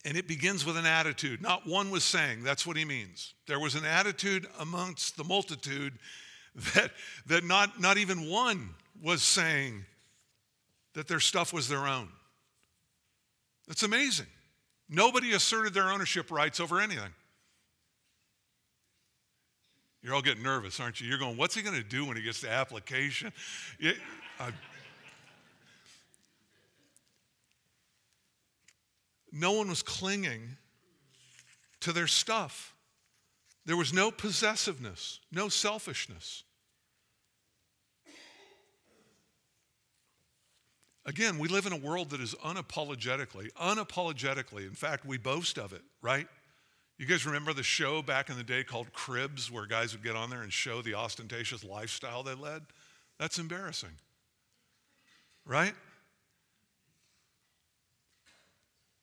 [0.06, 1.42] And it begins with an attitude.
[1.42, 3.34] Not one was saying, that's what he means.
[3.48, 5.94] There was an attitude amongst the multitude
[6.76, 6.92] that,
[7.26, 8.70] that not, not even one
[9.02, 9.84] was saying
[10.94, 12.08] that their stuff was their own.
[13.68, 14.28] That's amazing.
[14.88, 17.12] Nobody asserted their ownership rights over anything.
[20.04, 21.08] You're all getting nervous, aren't you?
[21.08, 23.34] You're going, what's he going to do when he gets to application?
[23.80, 23.98] It,
[24.40, 24.52] uh,
[29.36, 30.58] no one was clinging
[31.82, 32.74] to their stuff.
[33.66, 36.44] There was no possessiveness, no selfishness.
[41.06, 45.74] Again, we live in a world that is unapologetically, unapologetically, in fact, we boast of
[45.74, 46.28] it, right?
[46.98, 50.16] You guys remember the show back in the day called Cribs, where guys would get
[50.16, 52.64] on there and show the ostentatious lifestyle they led?
[53.20, 53.98] That's embarrassing,
[55.46, 55.74] right?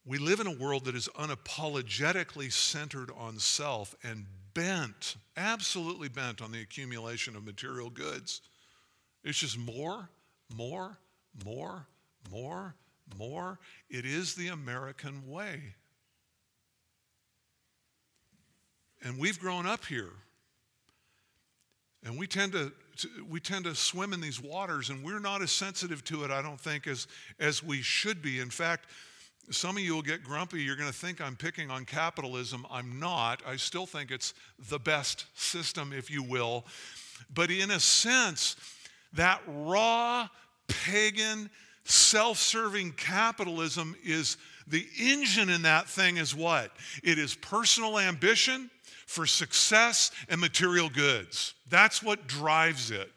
[0.05, 6.43] We live in a world that is unapologetically centered on self and bent, absolutely bent
[6.43, 8.41] on the accumulation of material goods.
[9.23, 10.09] It's just more,
[10.55, 10.99] more,
[11.45, 11.87] more,
[12.31, 12.75] more,
[13.17, 13.59] more.
[13.89, 15.61] It is the American way.
[19.05, 20.11] And we've grown up here.
[22.05, 22.73] And we tend to,
[23.29, 26.43] we tend to swim in these waters, and we're not as sensitive to it, I
[26.43, 27.07] don't think, as,
[27.39, 28.41] as we should be.
[28.41, 28.87] In fact,
[29.51, 30.63] some of you will get grumpy.
[30.63, 32.67] You're going to think I'm picking on capitalism.
[32.71, 33.43] I'm not.
[33.47, 34.35] I still think it's
[34.71, 36.65] the best system, if you will.
[37.33, 38.57] But in a sense,
[39.15, 40.29] that raw,
[40.69, 41.51] pagan,
[41.85, 46.73] self serving capitalism is the engine in that thing is what?
[47.03, 48.71] It is personal ambition
[49.07, 51.55] for success and material goods.
[51.69, 53.11] That's what drives it.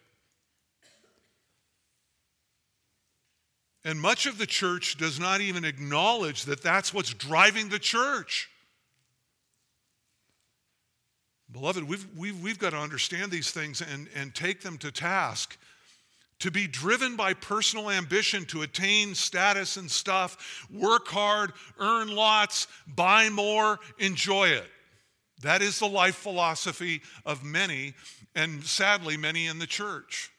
[3.85, 8.49] And much of the church does not even acknowledge that that's what's driving the church.
[11.51, 15.55] Beloved, we've, we've, we've got to understand these things and, and take them to task.
[16.39, 22.67] To be driven by personal ambition to attain status and stuff, work hard, earn lots,
[22.87, 24.67] buy more, enjoy it.
[25.43, 27.93] That is the life philosophy of many,
[28.33, 30.31] and sadly, many in the church.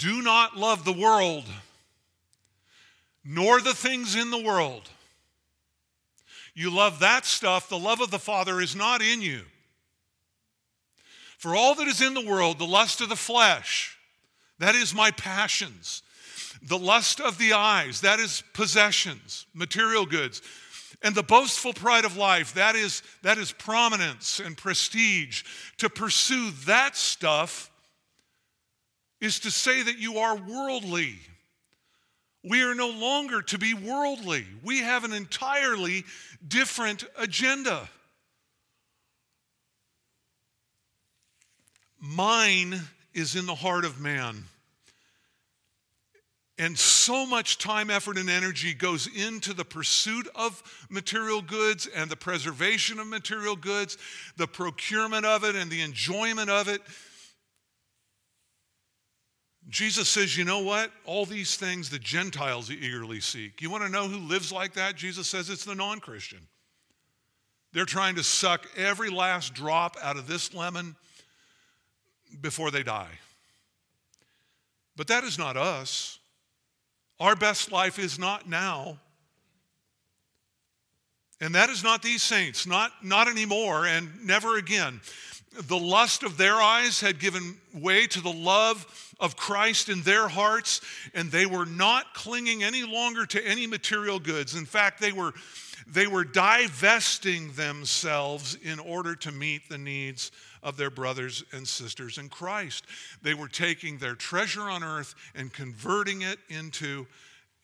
[0.00, 1.44] Do not love the world,
[3.22, 4.88] nor the things in the world.
[6.54, 9.42] You love that stuff, the love of the Father is not in you.
[11.36, 13.98] For all that is in the world, the lust of the flesh,
[14.58, 16.02] that is my passions.
[16.62, 20.40] The lust of the eyes, that is possessions, material goods.
[21.02, 25.44] And the boastful pride of life, that is, that is prominence and prestige.
[25.78, 27.69] To pursue that stuff
[29.20, 31.18] is to say that you are worldly.
[32.42, 34.46] We are no longer to be worldly.
[34.64, 36.04] We have an entirely
[36.46, 37.88] different agenda.
[42.00, 42.80] Mine
[43.12, 44.44] is in the heart of man.
[46.56, 52.10] And so much time, effort, and energy goes into the pursuit of material goods and
[52.10, 53.96] the preservation of material goods,
[54.36, 56.82] the procurement of it and the enjoyment of it
[59.70, 60.90] Jesus says, you know what?
[61.04, 63.62] All these things the Gentiles eagerly seek.
[63.62, 64.96] You want to know who lives like that?
[64.96, 66.40] Jesus says it's the non Christian.
[67.72, 70.96] They're trying to suck every last drop out of this lemon
[72.40, 73.20] before they die.
[74.96, 76.18] But that is not us.
[77.20, 78.98] Our best life is not now.
[81.40, 85.00] And that is not these saints, not, not anymore and never again.
[85.52, 90.28] The lust of their eyes had given way to the love of Christ in their
[90.28, 90.80] hearts,
[91.12, 94.54] and they were not clinging any longer to any material goods.
[94.54, 95.34] In fact, they were,
[95.86, 100.30] they were divesting themselves in order to meet the needs
[100.62, 102.84] of their brothers and sisters in Christ.
[103.22, 107.06] They were taking their treasure on earth and converting it into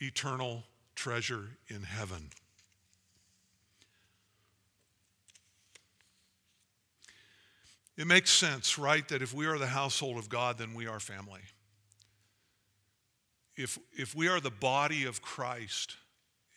[0.00, 0.64] eternal
[0.96, 2.30] treasure in heaven.
[7.96, 11.00] It makes sense, right, that if we are the household of God, then we are
[11.00, 11.40] family.
[13.56, 15.96] If, if we are the body of Christ,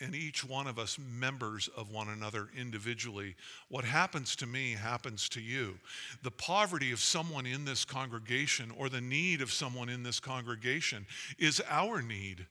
[0.01, 3.35] and each one of us members of one another individually.
[3.67, 5.77] What happens to me happens to you.
[6.23, 11.05] The poverty of someone in this congregation or the need of someone in this congregation
[11.37, 12.45] is our need.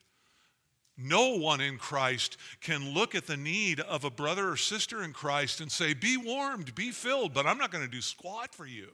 [1.01, 5.13] No one in Christ can look at the need of a brother or sister in
[5.13, 8.67] Christ and say, Be warmed, be filled, but I'm not going to do squat for
[8.67, 8.89] you.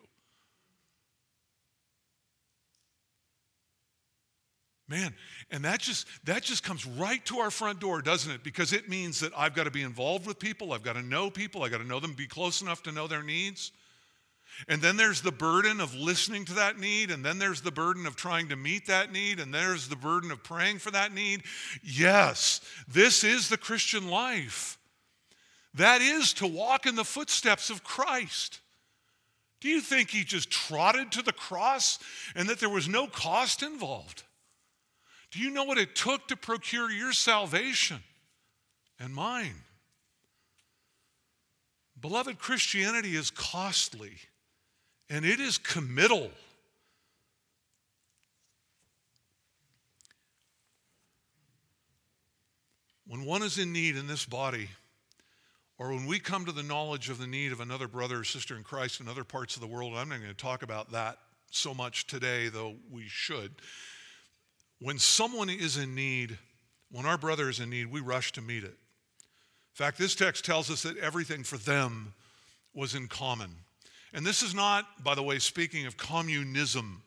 [4.87, 5.15] Man,
[5.51, 8.45] and that just that just comes right to our front door, doesn't it?
[8.45, 11.31] Because it means that I've got to be involved with people, I've got to know
[11.31, 13.73] people, I've got to know them, be close enough to know their needs.
[14.69, 18.07] And then there's the burden of listening to that need, and then there's the burden
[18.07, 21.43] of trying to meet that need, and there's the burden of praying for that need.
[21.83, 24.79] Yes, this is the Christian life.
[25.75, 28.61] That is to walk in the footsteps of Christ.
[29.61, 31.99] Do you think he just trotted to the cross
[32.35, 34.23] and that there was no cost involved?
[35.31, 37.99] Do you know what it took to procure your salvation
[39.01, 39.57] and mine?
[42.01, 44.13] Beloved, Christianity is costly
[45.11, 46.31] and it is committal.
[53.07, 54.69] When one is in need in this body,
[55.79, 58.57] or when we come to the knowledge of the need of another brother or sister
[58.57, 61.19] in Christ in other parts of the world, I'm not going to talk about that
[61.51, 63.53] so much today, though we should.
[64.81, 66.39] When someone is in need,
[66.91, 68.69] when our brother is in need, we rush to meet it.
[68.69, 72.15] In fact, this text tells us that everything for them
[72.75, 73.51] was in common.
[74.15, 77.03] And this is not, by the way, speaking of communism.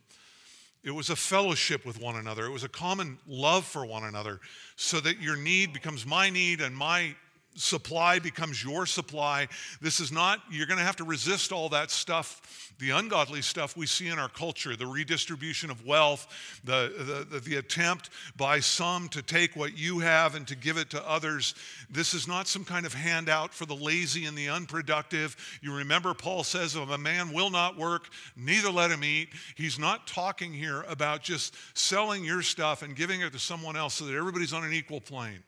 [0.83, 2.45] It was a fellowship with one another.
[2.45, 4.41] It was a common love for one another
[4.75, 7.15] so that your need becomes my need and my
[7.57, 9.47] supply becomes your supply.
[9.81, 13.75] This is not, you're going to have to resist all that stuff, the ungodly stuff
[13.75, 16.27] we see in our culture, the redistribution of wealth,
[16.63, 20.91] the, the, the, attempt by some to take what you have and to give it
[20.91, 21.55] to others.
[21.89, 25.35] This is not some kind of handout for the lazy and the unproductive.
[25.61, 29.29] You remember, Paul says, if a man will not work, neither let him eat.
[29.55, 33.95] He's not talking here about just selling your stuff and giving it to someone else
[33.95, 35.43] so that everybody's on an equal plane.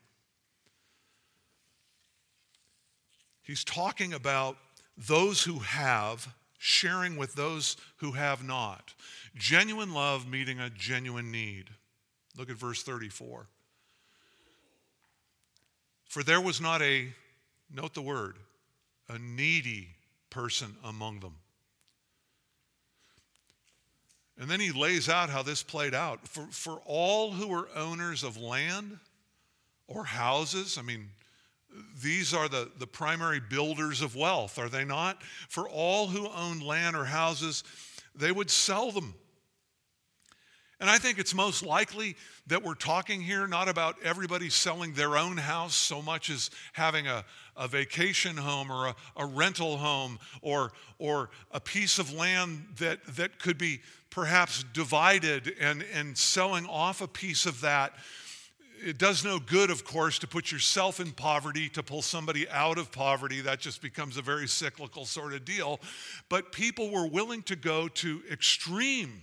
[3.49, 4.57] He's talking about
[4.95, 8.93] those who have sharing with those who have not.
[9.35, 11.65] Genuine love meeting a genuine need.
[12.37, 13.47] Look at verse 34.
[16.05, 17.07] For there was not a,
[17.73, 18.35] note the word,
[19.09, 19.95] a needy
[20.29, 21.33] person among them.
[24.39, 26.27] And then he lays out how this played out.
[26.27, 28.99] For, for all who were owners of land
[29.87, 31.09] or houses, I mean,
[32.01, 35.21] these are the, the primary builders of wealth, are they not?
[35.49, 37.63] For all who own land or houses,
[38.15, 39.13] they would sell them.
[40.81, 42.15] And I think it's most likely
[42.47, 47.05] that we're talking here not about everybody selling their own house so much as having
[47.05, 47.25] a,
[47.57, 53.03] a vacation home or a, a rental home or, or a piece of land that,
[53.17, 57.93] that could be perhaps divided and, and selling off a piece of that
[58.81, 62.77] it does no good, of course, to put yourself in poverty, to pull somebody out
[62.77, 63.41] of poverty.
[63.41, 65.79] That just becomes a very cyclical sort of deal.
[66.29, 69.21] But people were willing to go to extreme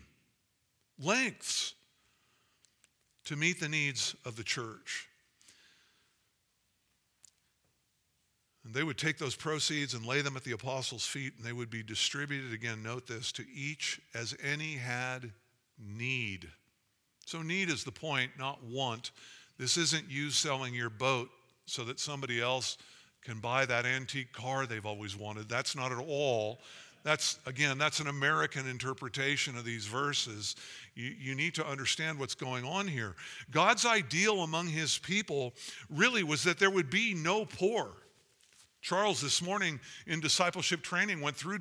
[0.99, 1.75] lengths
[3.25, 5.09] to meet the needs of the church.
[8.65, 11.53] And they would take those proceeds and lay them at the apostles' feet, and they
[11.53, 15.31] would be distributed, again, note this, to each as any had
[15.79, 16.49] need.
[17.27, 19.13] So, need is the point, not want.
[19.59, 21.31] This isn't you selling your boat
[21.67, 22.79] so that somebody else
[23.23, 25.49] can buy that antique car they've always wanted.
[25.49, 26.61] That's not at all.
[27.03, 30.57] That's, again, that's an American interpretation of these verses.
[30.95, 33.15] You, you need to understand what's going on here.
[33.51, 35.55] God's ideal among his people
[35.89, 37.93] really was that there would be no poor.
[38.81, 41.59] Charles, this morning in discipleship training, went through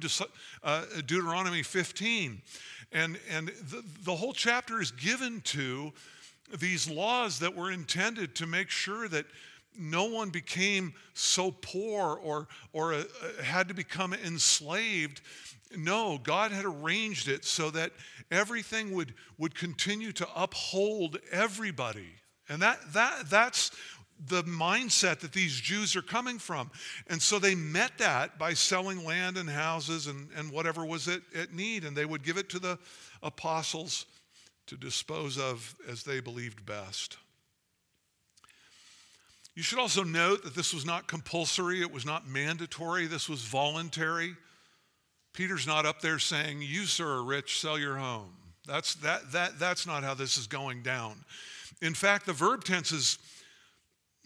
[0.63, 2.41] uh, Deuteronomy 15.
[2.91, 5.91] And, and the, the whole chapter is given to
[6.59, 9.25] these laws that were intended to make sure that
[9.77, 13.03] no one became so poor or, or uh,
[13.43, 15.21] had to become enslaved.
[15.75, 17.91] No, God had arranged it so that
[18.31, 22.07] everything would, would continue to uphold everybody.
[22.47, 23.71] And that, that, that's
[24.27, 26.71] the mindset that these Jews are coming from.
[27.07, 31.21] And so they met that by selling land and houses and, and whatever was at,
[31.35, 32.79] at need, and they would give it to the
[33.21, 34.05] apostles
[34.67, 37.17] to dispose of as they believed best.
[39.55, 43.41] You should also note that this was not compulsory, it was not mandatory, this was
[43.41, 44.35] voluntary.
[45.33, 48.33] Peter's not up there saying, You, sir, are rich, sell your home.
[48.67, 51.23] That's, that, that, that's not how this is going down.
[51.81, 53.17] In fact, the verb tenses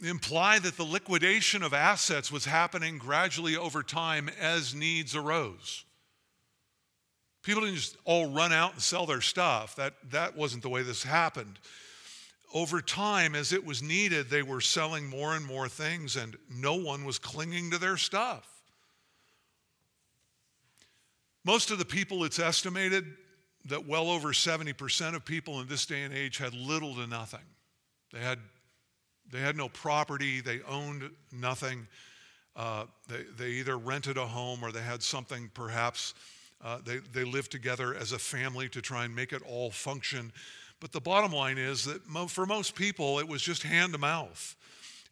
[0.04, 5.84] imply that the liquidation of assets was happening gradually over time as needs arose.
[7.44, 9.76] People didn't just all run out and sell their stuff.
[9.76, 11.60] That, that wasn't the way this happened.
[12.54, 16.76] Over time, as it was needed, they were selling more and more things, and no
[16.76, 18.48] one was clinging to their stuff.
[21.46, 23.06] Most of the people, it's estimated
[23.66, 27.40] that well over 70% of people in this day and age had little to nothing.
[28.12, 28.40] They had
[29.32, 31.88] they had no property, they owned nothing.
[32.56, 36.14] Uh, they, they either rented a home or they had something perhaps.
[36.62, 40.32] Uh, they, they lived together as a family to try and make it all function.
[40.80, 44.00] But the bottom line is that mo- for most people, it was just hand to
[44.00, 44.56] mouth.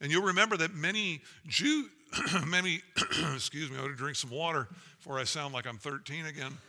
[0.02, 1.90] And you'll remember that many Jew,
[2.48, 2.82] many,
[3.34, 4.68] excuse me, I ought to drink some water
[4.98, 6.58] before I sound like I'm 13 again.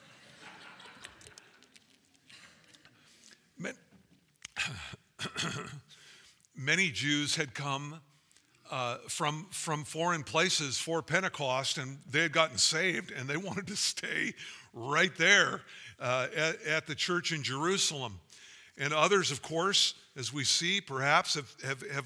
[6.57, 8.01] many Jews had come
[8.70, 13.66] uh, from, from foreign places for Pentecost and they had gotten saved and they wanted
[13.68, 14.35] to stay
[14.73, 15.62] right there
[16.01, 18.21] uh, at, at, the church in Jerusalem.
[18.77, 22.05] And others, of course, as we see, perhaps have, have, have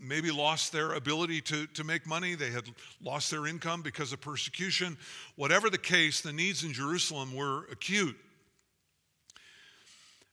[0.00, 2.34] maybe lost their ability to, to make money.
[2.34, 2.64] They had
[3.02, 4.96] lost their income because of persecution.
[5.36, 8.16] Whatever the case, the needs in Jerusalem were acute.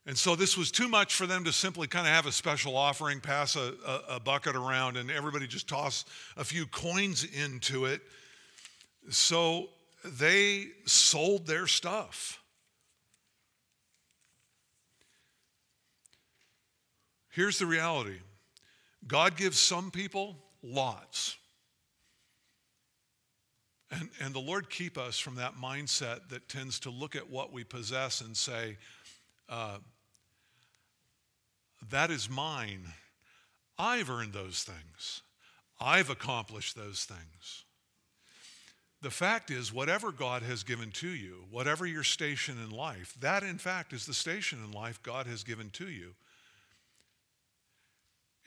[0.06, 2.78] And so this was too much for them to simply kind of have a special
[2.78, 6.06] offering, pass a, a, a, bucket around, and everybody just toss
[6.38, 8.00] a few coins into it.
[9.10, 9.68] So
[10.08, 12.42] they sold their stuff.
[17.30, 18.18] Here's the reality
[19.06, 21.38] God gives some people lots.
[23.92, 27.54] And, and the Lord keep us from that mindset that tends to look at what
[27.54, 28.78] we possess and say,
[29.48, 29.78] uh,
[31.90, 32.82] that is mine.
[33.78, 35.22] I've earned those things.
[35.80, 37.64] I've accomplished those things.
[39.02, 43.44] The fact is, whatever God has given to you, whatever your station in life, that
[43.44, 46.16] in fact is the station in life God has given to you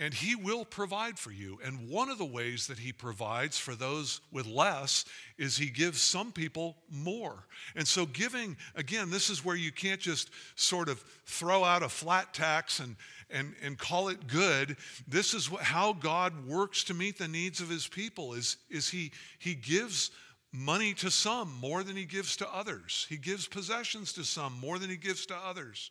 [0.00, 1.58] and He will provide for you.
[1.62, 5.04] And one of the ways that He provides for those with less
[5.38, 7.44] is He gives some people more.
[7.76, 11.88] And so, giving, again, this is where you can't just sort of throw out a
[11.88, 12.96] flat tax and,
[13.28, 14.78] and, and call it good.
[15.06, 19.12] This is how God works to meet the needs of His people, is, is he,
[19.38, 20.10] he gives
[20.52, 23.06] money to some more than He gives to others.
[23.08, 25.90] He gives possessions to some more than He gives to others.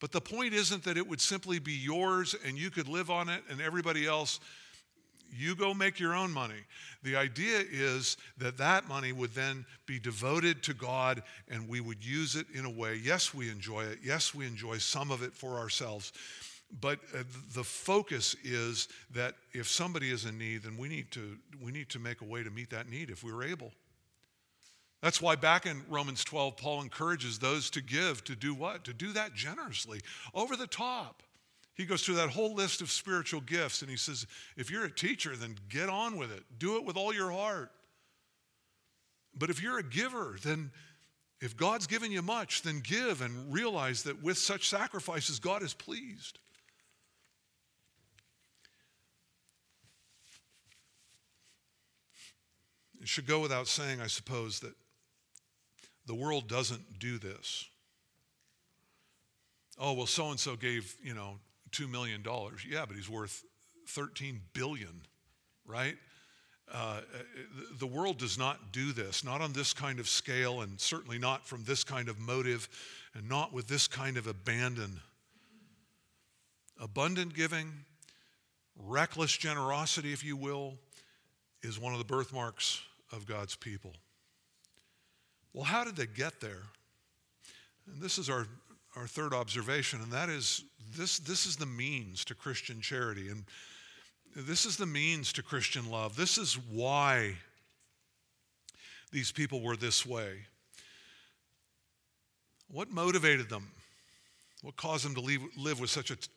[0.00, 3.28] But the point isn't that it would simply be yours and you could live on
[3.28, 4.38] it and everybody else,
[5.36, 6.64] you go make your own money.
[7.02, 12.04] The idea is that that money would then be devoted to God and we would
[12.04, 13.00] use it in a way.
[13.02, 13.98] Yes, we enjoy it.
[14.02, 16.12] Yes, we enjoy some of it for ourselves.
[16.80, 17.22] But uh,
[17.54, 21.88] the focus is that if somebody is in need, then we need to, we need
[21.90, 23.72] to make a way to meet that need if we're able.
[25.00, 28.84] That's why back in Romans 12, Paul encourages those to give, to do what?
[28.84, 30.00] To do that generously,
[30.34, 31.22] over the top.
[31.74, 34.90] He goes through that whole list of spiritual gifts and he says, if you're a
[34.90, 36.42] teacher, then get on with it.
[36.58, 37.70] Do it with all your heart.
[39.38, 40.72] But if you're a giver, then
[41.40, 45.72] if God's given you much, then give and realize that with such sacrifices, God is
[45.72, 46.40] pleased.
[53.08, 54.74] It should go without saying, I suppose, that
[56.04, 57.64] the world doesn't do this.
[59.78, 61.38] Oh, well, so and so gave, you know,
[61.70, 62.22] $2 million.
[62.70, 63.44] Yeah, but he's worth
[63.88, 65.00] 13 billion,
[65.64, 65.96] right?
[66.70, 67.00] Uh,
[67.78, 71.46] the world does not do this, not on this kind of scale, and certainly not
[71.46, 72.68] from this kind of motive,
[73.14, 75.00] and not with this kind of abandon.
[76.78, 77.72] Abundant giving,
[78.76, 80.74] reckless generosity, if you will,
[81.62, 82.82] is one of the birthmarks
[83.12, 83.92] of God's people.
[85.52, 86.62] Well, how did they get there?
[87.86, 88.46] And this is our,
[88.96, 90.64] our third observation, and that is
[90.96, 93.28] this, this is the means to Christian charity.
[93.28, 93.44] And
[94.36, 96.16] this is the means to Christian love.
[96.16, 97.34] This is why
[99.10, 100.46] these people were this way.
[102.70, 103.70] What motivated them?
[104.62, 106.28] What caused them to leave, live with such a t-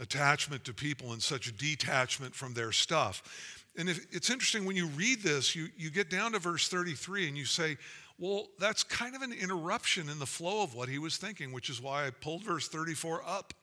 [0.00, 3.57] attachment to people and such detachment from their stuff?
[3.78, 7.28] And if, it's interesting when you read this, you, you get down to verse 33
[7.28, 7.78] and you say,
[8.18, 11.70] well, that's kind of an interruption in the flow of what he was thinking, which
[11.70, 13.54] is why I pulled verse 34 up.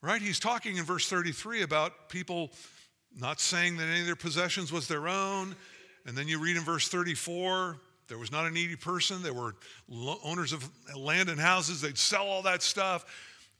[0.00, 0.22] Right?
[0.22, 2.52] He's talking in verse 33 about people
[3.18, 5.56] not saying that any of their possessions was their own.
[6.06, 7.76] And then you read in verse 34
[8.08, 9.54] there was not a needy person, there were
[10.22, 13.06] owners of land and houses, they'd sell all that stuff.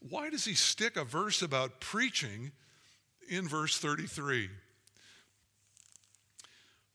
[0.09, 2.51] Why does he stick a verse about preaching
[3.35, 4.49] in verse 33.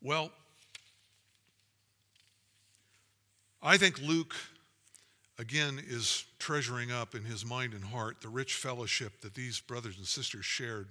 [0.03, 0.31] Well,
[3.63, 4.37] I think Luke,
[5.39, 9.97] again, is treasuring up in his mind and heart the rich fellowship that these brothers
[9.99, 10.89] and sisters shared.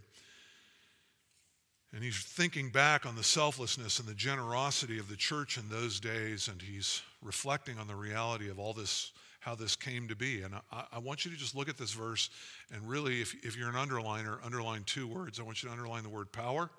[1.93, 6.01] And he's thinking back on the selflessness and the generosity of the church in those
[6.01, 9.13] days, and he's reflecting on the reality of all this,
[9.47, 10.41] how this came to be.
[10.41, 12.29] And I, I want you to just look at this verse,
[12.69, 15.39] and really, if, if you're an underliner, underline two words.
[15.39, 16.69] I want you to underline the word power,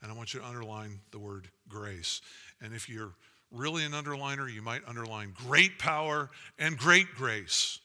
[0.00, 2.20] and I want you to underline the word grace.
[2.60, 3.12] And if you're
[3.50, 7.80] really an underliner, you might underline great power and great grace.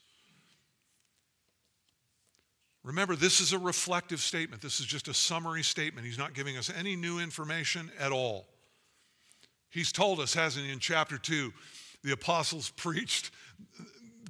[2.84, 4.62] Remember, this is a reflective statement.
[4.62, 6.06] This is just a summary statement.
[6.06, 8.46] He's not giving us any new information at all.
[9.72, 11.52] He's told us, hasn't he, in chapter 2,
[12.04, 13.32] the apostles preached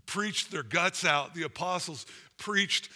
[0.08, 1.36] preached their guts out.
[1.36, 2.06] The apostles
[2.38, 2.90] preached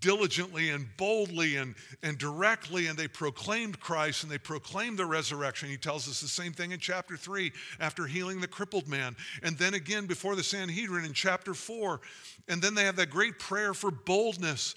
[0.00, 5.68] diligently and boldly and, and directly, and they proclaimed Christ and they proclaimed the resurrection.
[5.68, 9.16] He tells us the same thing in chapter 3 after healing the crippled man.
[9.42, 12.00] And then again before the Sanhedrin in chapter 4.
[12.48, 14.74] And then they have that great prayer for boldness.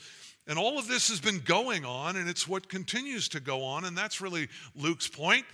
[0.48, 3.86] And all of this has been going on, and it's what continues to go on.
[3.86, 5.46] And that's really Luke's point.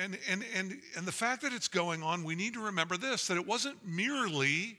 [0.00, 3.26] And, and, and, and the fact that it's going on, we need to remember this
[3.26, 4.78] that it wasn't merely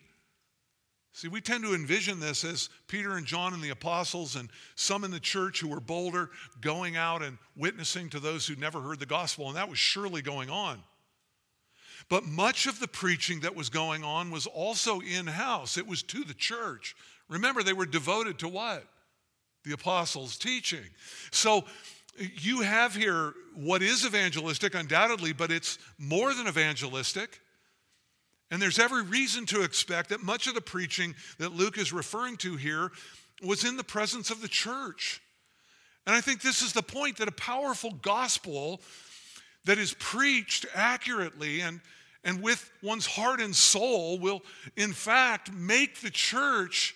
[1.12, 5.04] See, we tend to envision this as Peter and John and the apostles and some
[5.04, 6.30] in the church who were bolder
[6.62, 10.22] going out and witnessing to those who'd never heard the gospel, and that was surely
[10.22, 10.82] going on.
[12.10, 16.04] But much of the preaching that was going on was also in house, it was
[16.04, 16.96] to the church.
[17.28, 18.86] Remember, they were devoted to what?
[19.64, 20.86] The apostles' teaching.
[21.32, 21.66] So
[22.18, 27.42] you have here what is evangelistic, undoubtedly, but it's more than evangelistic.
[28.52, 32.38] And there's every reason to expect that much of the preaching that Luke is referring
[32.38, 32.92] to here
[33.44, 35.22] was in the presence of the church.
[36.08, 38.82] And I think this is the point that a powerful gospel
[39.66, 41.82] that is preached accurately and,
[42.24, 44.42] and with one's heart and soul will,
[44.76, 46.96] in fact, make the church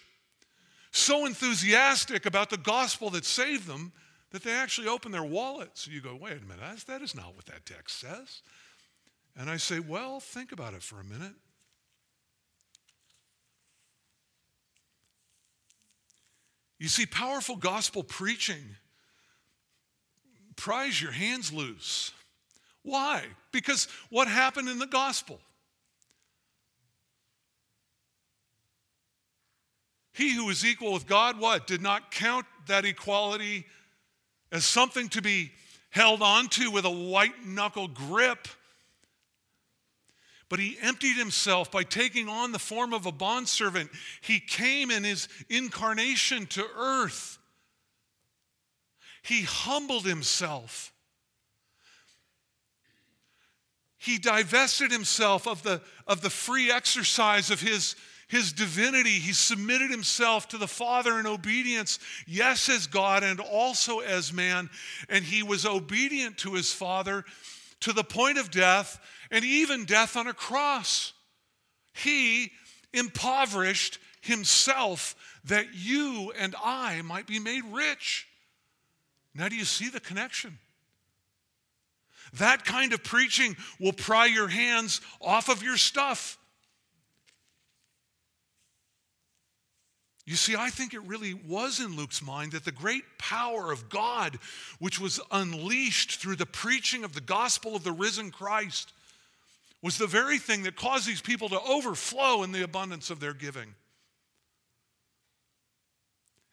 [0.91, 3.91] so enthusiastic about the gospel that saved them
[4.31, 5.87] that they actually open their wallets.
[5.87, 8.41] You go, wait a minute, that is not what that text says.
[9.37, 11.33] And I say, well, think about it for a minute.
[16.83, 18.75] You see, powerful gospel preaching
[20.57, 22.11] pries your hands loose.
[22.81, 23.23] Why?
[23.53, 25.39] Because what happened in the gospel?
[30.11, 31.67] He who is equal with God, what?
[31.67, 33.65] Did not count that equality
[34.51, 35.53] as something to be
[35.89, 38.45] held onto with a white knuckle grip
[40.53, 43.89] but he emptied himself by taking on the form of a bondservant.
[44.21, 47.39] He came in his incarnation to earth.
[49.23, 50.93] He humbled himself.
[53.97, 57.95] He divested himself of the, of the free exercise of his,
[58.27, 59.17] his divinity.
[59.17, 61.97] He submitted himself to the Father in obedience,
[62.27, 64.69] yes, as God and also as man.
[65.09, 67.25] And he was obedient to his Father
[67.79, 68.99] to the point of death
[69.33, 71.11] and even death on a cross.
[71.91, 72.51] He
[72.93, 75.15] impoverished himself
[75.45, 78.27] that you and I might be made rich.
[79.33, 80.59] Now, do you see the connection?
[82.33, 86.37] That kind of preaching will pry your hands off of your stuff.
[90.25, 93.89] You see, I think it really was in Luke's mind that the great power of
[93.89, 94.37] God,
[94.77, 98.93] which was unleashed through the preaching of the gospel of the risen Christ,
[99.83, 103.33] was the very thing that caused these people to overflow in the abundance of their
[103.33, 103.75] giving.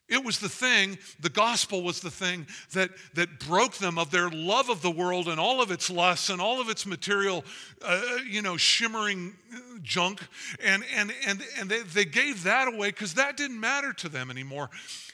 [0.08, 4.28] It was the thing, the gospel was the thing that, that broke them of their
[4.28, 7.44] love of the world and all of its lusts and all of its material,
[7.82, 9.36] uh, you know, shimmering
[9.82, 10.20] junk.
[10.64, 14.32] And, and, and, and they, they gave that away because that didn't matter to them
[14.32, 14.68] anymore.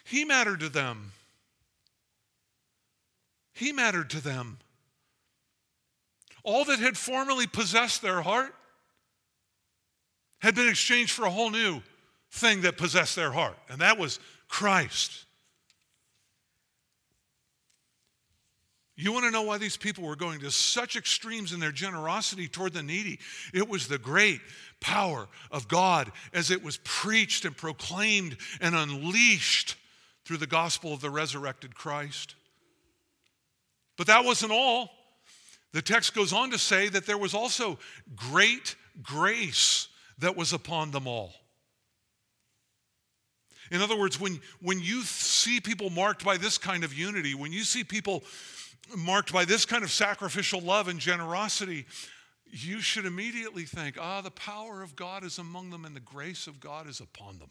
[0.05, 1.13] He mattered to them.
[3.53, 4.57] He mattered to them.
[6.47, 8.55] All that had formerly possessed their heart
[10.39, 11.83] had been exchanged for a whole new
[12.31, 15.25] thing that possessed their heart, and that was Christ.
[18.95, 22.47] You want to know why these people were going to such extremes in their generosity
[22.47, 23.19] toward the needy?
[23.53, 24.41] It was the great
[24.81, 29.75] power of God as it was preached and proclaimed and unleashed
[30.25, 32.37] through the gospel of the resurrected Christ.
[33.97, 34.91] But that wasn't all.
[35.77, 37.79] The text goes on to say that there was also
[38.15, 39.89] great grace
[40.21, 41.35] that was upon them all.
[43.71, 47.53] In other words, when, when you see people marked by this kind of unity, when
[47.53, 48.25] you see people
[48.97, 51.85] marked by this kind of sacrificial love and generosity,
[52.47, 56.47] you should immediately think, ah, the power of God is among them and the grace
[56.47, 57.51] of God is upon them.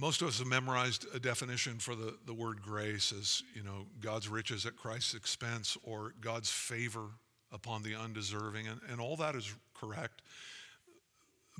[0.00, 3.84] Most of us have memorized a definition for the, the word grace as, you know,
[4.00, 7.04] God's riches at Christ's expense or God's favor
[7.52, 8.66] upon the undeserving.
[8.66, 10.22] And, and all that is correct.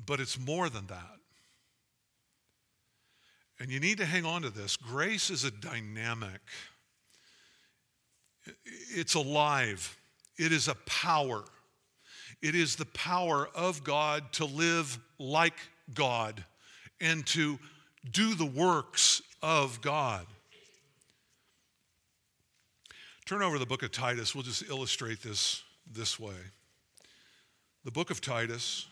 [0.07, 1.17] But it's more than that.
[3.59, 4.75] And you need to hang on to this.
[4.75, 6.41] Grace is a dynamic,
[8.89, 9.95] it's alive,
[10.39, 11.43] it is a power.
[12.41, 15.53] It is the power of God to live like
[15.93, 16.43] God
[16.99, 17.59] and to
[18.09, 20.25] do the works of God.
[23.25, 24.33] Turn over the book of Titus.
[24.33, 26.35] We'll just illustrate this this way.
[27.83, 28.87] The book of Titus.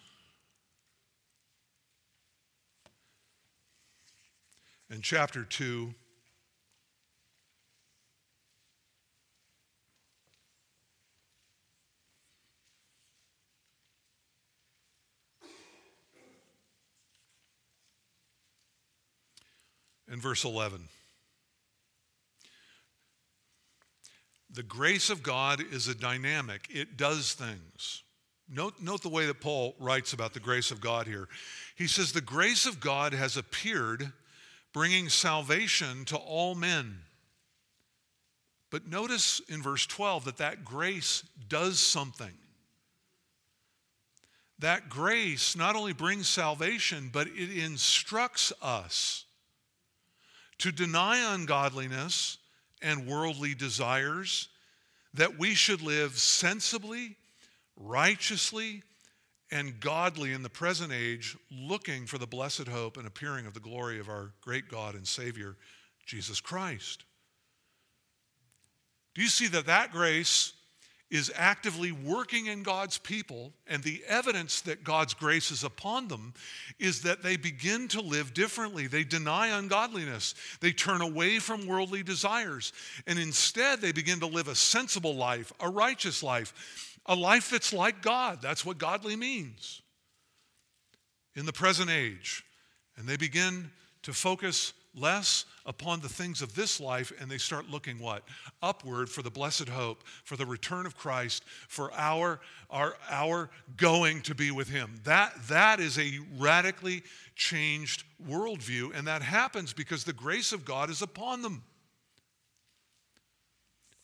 [4.90, 5.94] In chapter 2,
[20.12, 20.82] in verse 11.
[24.52, 28.04] The grace of God is a dynamic, it does things.
[28.52, 31.28] Note, note the way that Paul writes about the grace of God here.
[31.76, 34.12] He says, The grace of God has appeared,
[34.74, 36.98] bringing salvation to all men.
[38.72, 42.34] But notice in verse 12 that that grace does something.
[44.58, 49.26] That grace not only brings salvation, but it instructs us
[50.60, 52.38] to deny ungodliness
[52.82, 54.50] and worldly desires,
[55.14, 57.16] that we should live sensibly,
[57.76, 58.84] righteously,
[59.52, 63.60] and godly in the present age, looking for the blessed hope and appearing of the
[63.60, 65.56] glory of our great God and Savior,
[66.06, 67.04] Jesus Christ.
[69.16, 70.54] Do you see that that grace
[71.10, 76.34] is actively working in God's people, and the evidence that God's grace is upon them
[76.78, 78.86] is that they begin to live differently.
[78.86, 82.74] They deny ungodliness, they turn away from worldly desires,
[83.08, 87.74] and instead they begin to live a sensible life, a righteous life, a life that's
[87.74, 88.40] like God.
[88.42, 89.82] That's what godly means
[91.36, 92.44] in the present age.
[92.98, 93.72] And they begin
[94.04, 98.24] to focus less upon the things of this life and they start looking what?
[98.62, 102.40] Upward for the blessed hope for the return of christ for our
[102.70, 105.00] our our going to be with him.
[105.04, 107.04] That that is a radically
[107.36, 111.64] changed worldview and that happens because the grace of god is upon them.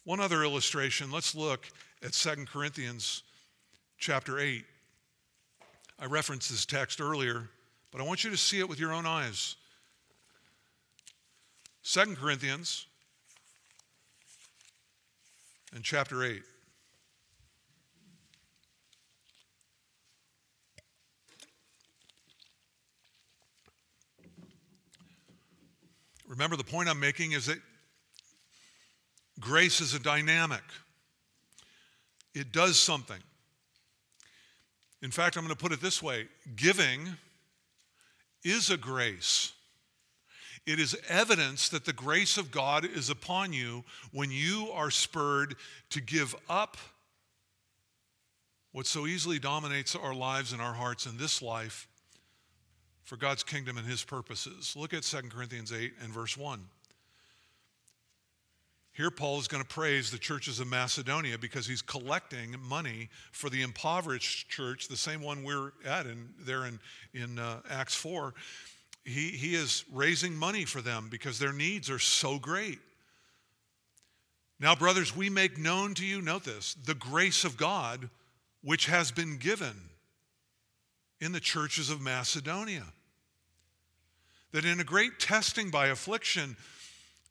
[0.04, 1.12] One other illustration.
[1.12, 1.68] Let's look
[2.04, 3.24] at Second corinthians
[3.98, 4.64] chapter 8
[6.00, 7.50] i referenced this text earlier
[7.92, 9.56] but i want you to see it with your own eyes
[11.88, 12.88] Second Corinthians
[15.72, 16.42] and chapter 8.
[26.28, 27.60] Remember, the point I'm making is that
[29.40, 30.64] grace is a dynamic,
[32.34, 33.22] it does something.
[35.04, 37.16] In fact, I'm going to put it this way giving
[38.44, 39.55] is a grace.
[40.66, 45.56] It is evidence that the grace of God is upon you when you are spurred
[45.92, 46.78] to give up
[48.72, 51.88] what so easily dominates our lives and our hearts in this life
[53.04, 54.76] for God's kingdom and his purposes.
[54.76, 56.60] Look at 2 Corinthians 8 and verse 1.
[58.92, 63.50] Here, Paul is going to praise the churches of Macedonia because he's collecting money for
[63.50, 66.80] the impoverished church, the same one we're at in, there in,
[67.14, 68.34] in uh, Acts 4
[69.06, 72.80] he, he is raising money for them because their needs are so great.
[74.60, 78.10] Now, brothers, we make known to you, note this, the grace of God
[78.64, 79.76] which has been given
[81.22, 82.86] in the churches of Macedonia.
[84.54, 86.58] That in a great testing by affliction,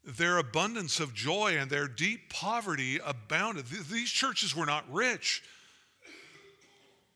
[0.05, 3.65] their abundance of joy and their deep poverty abounded.
[3.65, 5.43] These churches were not rich,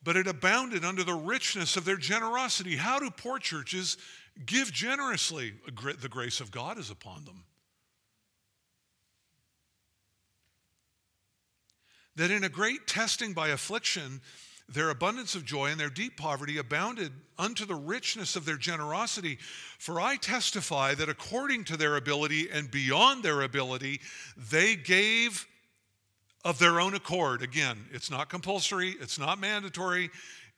[0.04, 2.76] but it abounded under the richness of their generosity.
[2.76, 3.98] How do poor churches
[4.46, 7.44] Give generously, the grace of God is upon them.
[12.16, 14.22] That in a great testing by affliction,
[14.68, 19.40] their abundance of joy and their deep poverty abounded unto the richness of their generosity.
[19.78, 24.02] For I testify that according to their ability and beyond their ability,
[24.38, 25.48] they gave
[26.46, 27.42] of their own accord.
[27.42, 30.10] Again, it's not compulsory, it's not mandatory,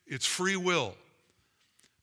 [0.05, 0.95] it's free will.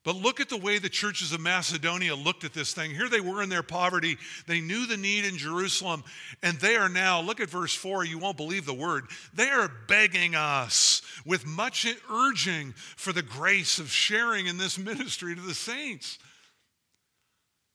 [0.08, 2.92] But look at the way the churches of Macedonia looked at this thing.
[2.92, 4.16] Here they were in their poverty.
[4.46, 6.02] They knew the need in Jerusalem.
[6.42, 9.04] And they are now, look at verse 4, you won't believe the word.
[9.34, 15.34] They are begging us with much urging for the grace of sharing in this ministry
[15.34, 16.18] to the saints.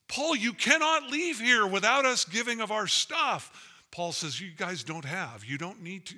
[0.08, 3.52] Paul, you cannot leave here without us giving of our stuff.
[3.92, 5.46] Paul says, You guys don't have.
[5.46, 6.16] You don't need to.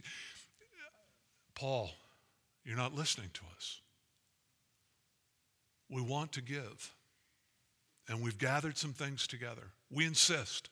[1.55, 1.91] Paul,
[2.63, 3.81] you're not listening to us.
[5.89, 6.93] We want to give.
[8.07, 9.71] And we've gathered some things together.
[9.91, 10.69] We insist.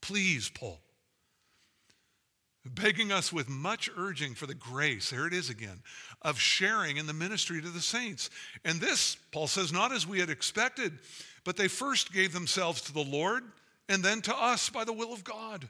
[0.00, 0.80] Please, Paul.
[2.64, 5.82] Begging us with much urging for the grace, there it is again,
[6.22, 8.28] of sharing in the ministry to the saints.
[8.64, 10.98] And this, Paul says, not as we had expected,
[11.44, 13.44] but they first gave themselves to the Lord
[13.88, 15.68] and then to us by the will of God.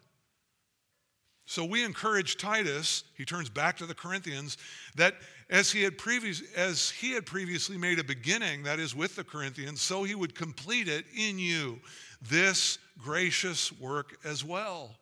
[1.46, 4.58] So we encourage Titus, he turns back to the Corinthians,
[4.96, 5.14] that
[5.48, 9.22] as he had previous, as he had previously made a beginning, that is with the
[9.22, 11.78] Corinthians, so he would complete it in you,
[12.20, 14.96] this gracious work as well.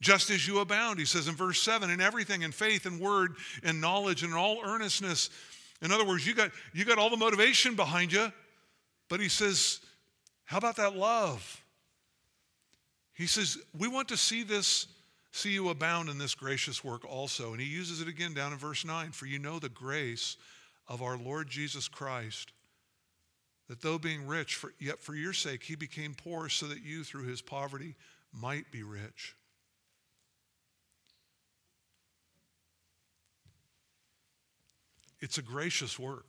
[0.00, 3.34] Just as you abound, he says in verse 7, in everything, in faith and word
[3.64, 5.30] and knowledge and in all earnestness.
[5.82, 8.30] In other words, you got, you got all the motivation behind you,
[9.08, 9.80] but he says,
[10.44, 11.63] how about that love?
[13.14, 14.86] He says, We want to see this,
[15.32, 17.52] see you abound in this gracious work also.
[17.52, 20.36] And he uses it again down in verse 9 For you know the grace
[20.88, 22.52] of our Lord Jesus Christ,
[23.68, 27.04] that though being rich, for, yet for your sake he became poor, so that you
[27.04, 27.94] through his poverty
[28.32, 29.34] might be rich.
[35.20, 36.26] It's a gracious work.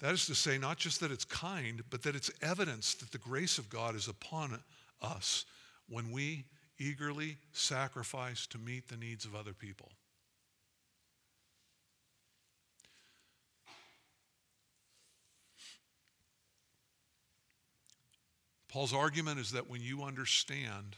[0.00, 3.18] That is to say, not just that it's kind, but that it's evidence that the
[3.18, 4.52] grace of God is upon
[5.04, 5.44] us
[5.88, 6.46] when we
[6.78, 9.92] eagerly sacrifice to meet the needs of other people.
[18.68, 20.96] Paul's argument is that when you understand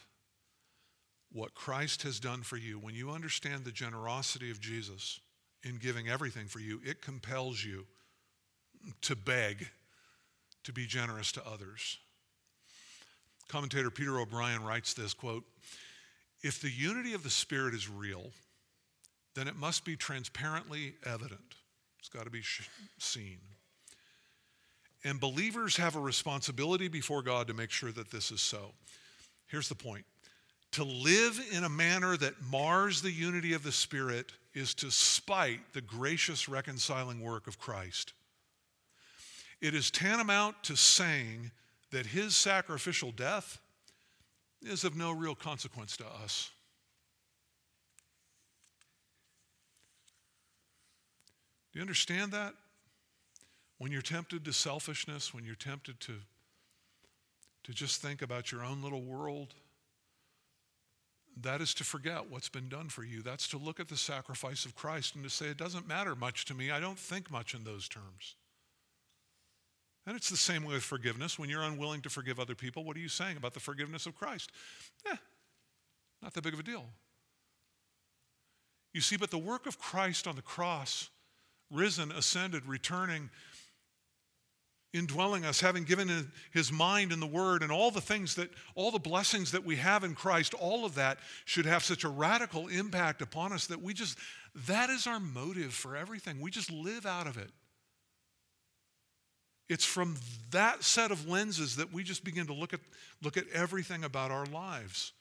[1.31, 5.21] what Christ has done for you, when you understand the generosity of Jesus
[5.63, 7.85] in giving everything for you, it compels you
[9.03, 9.69] to beg
[10.65, 11.99] to be generous to others.
[13.49, 15.45] Commentator Peter O'Brien writes this quote,
[16.43, 18.31] if the unity of the Spirit is real,
[19.35, 21.55] then it must be transparently evident.
[21.99, 22.43] It's got to be
[22.99, 23.39] seen.
[25.05, 28.73] And believers have a responsibility before God to make sure that this is so.
[29.47, 30.05] Here's the point
[30.73, 35.61] to live in a manner that mars the unity of the Spirit is to spite
[35.73, 38.13] the gracious reconciling work of Christ.
[39.61, 41.51] It is tantamount to saying
[41.91, 43.59] that his sacrificial death
[44.63, 46.51] is of no real consequence to us.
[51.73, 52.55] Do you understand that?
[53.79, 56.15] When you're tempted to selfishness, when you're tempted to,
[57.65, 59.55] to just think about your own little world,
[61.43, 63.21] that is to forget what's been done for you.
[63.21, 66.47] That's to look at the sacrifice of Christ and to say, it doesn't matter much
[66.47, 66.71] to me.
[66.71, 68.37] I don't think much in those terms.
[70.07, 71.39] And it's the same way with forgiveness.
[71.39, 74.15] When you're unwilling to forgive other people, what are you saying about the forgiveness of
[74.15, 74.53] Christ?
[75.11, 75.17] Eh,
[76.23, 76.85] not that big of a deal.
[78.95, 81.11] You see, but the work of Christ on the cross,
[81.71, 83.31] risen, ascended, returning,
[84.95, 88.91] indwelling us, having given his mind and the word and all the things that, all
[88.91, 92.69] the blessings that we have in Christ, all of that should have such a radical
[92.69, 94.17] impact upon us that we just,
[94.55, 96.41] that is our motive for everything.
[96.41, 97.51] We just live out of it.
[99.69, 100.17] It's from
[100.51, 102.81] that set of lenses that we just begin to look at,
[103.23, 105.13] look at everything about our lives.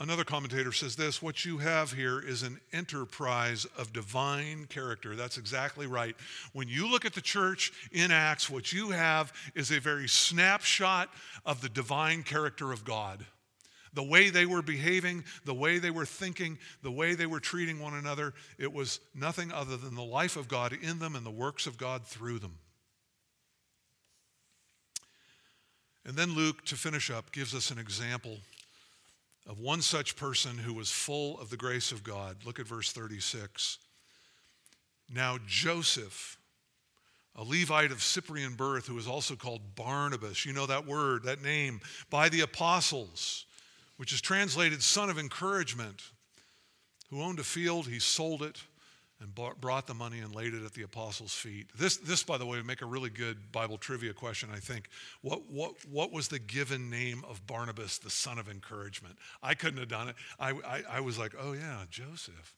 [0.00, 5.16] Another commentator says this what you have here is an enterprise of divine character.
[5.16, 6.14] That's exactly right.
[6.52, 11.10] When you look at the church in Acts, what you have is a very snapshot
[11.44, 13.26] of the divine character of God.
[13.94, 17.80] The way they were behaving, the way they were thinking, the way they were treating
[17.80, 21.30] one another, it was nothing other than the life of God in them and the
[21.30, 22.58] works of God through them.
[26.04, 28.38] And then Luke, to finish up, gives us an example
[29.46, 32.36] of one such person who was full of the grace of God.
[32.44, 33.78] Look at verse 36.
[35.12, 36.38] Now, Joseph,
[37.34, 41.42] a Levite of Cyprian birth, who was also called Barnabas, you know that word, that
[41.42, 41.80] name,
[42.10, 43.46] by the apostles
[43.98, 46.02] which is translated son of encouragement.
[47.10, 48.62] who owned a field, he sold it
[49.20, 51.66] and brought the money and laid it at the apostles' feet.
[51.76, 54.88] This, this, by the way, would make a really good Bible trivia question, I think.
[55.22, 59.16] What, what, what was the given name of Barnabas, the son of encouragement?
[59.42, 60.16] I couldn't have done it.
[60.38, 62.54] I, I, I was like, oh, yeah, Joseph.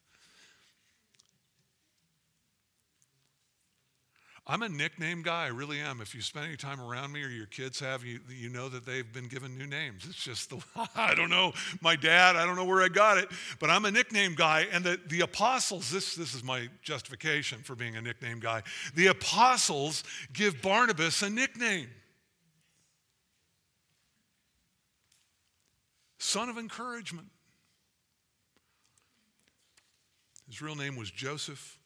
[4.50, 5.44] I'm a nickname guy.
[5.44, 6.00] I really am.
[6.00, 8.84] If you spend any time around me or your kids have, you, you know that
[8.84, 10.04] they've been given new names.
[10.08, 10.60] It's just the,
[10.96, 13.28] I don't know, my dad, I don't know where I got it,
[13.60, 14.66] but I'm a nickname guy.
[14.72, 18.64] And the, the apostles, this, this is my justification for being a nickname guy.
[18.96, 21.86] The apostles give Barnabas a nickname
[26.18, 27.28] Son of Encouragement.
[30.48, 31.78] His real name was Joseph.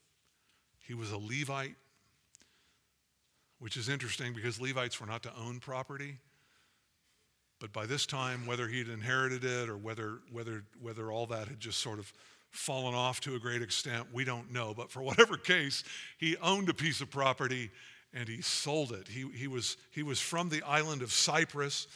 [0.79, 1.77] He was a Levite
[3.65, 6.19] which is interesting because Levites were not to own property.
[7.61, 11.61] But by this time, whether he'd inherited it or whether, whether, whether all that had
[11.61, 12.13] just sort of
[12.51, 14.75] fallen off to a great extent, we don't know.
[14.75, 15.83] But for whatever case,
[16.19, 17.71] he owned a piece of property
[18.13, 19.09] and he sold it.
[19.09, 21.87] He, he, was, he was from the island of Cyprus.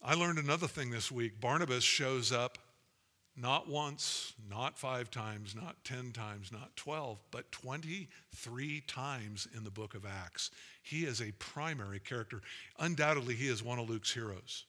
[0.00, 1.40] I learned another thing this week.
[1.40, 2.56] Barnabas shows up
[3.36, 9.70] not once, not five times, not 10 times, not 12, but 23 times in the
[9.70, 10.50] book of Acts.
[10.82, 12.40] He is a primary character.
[12.78, 14.64] Undoubtedly, he is one of Luke's heroes.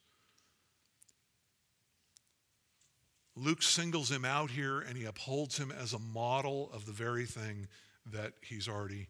[3.37, 7.25] Luke singles him out here and he upholds him as a model of the very
[7.25, 7.67] thing
[8.11, 9.07] that he's already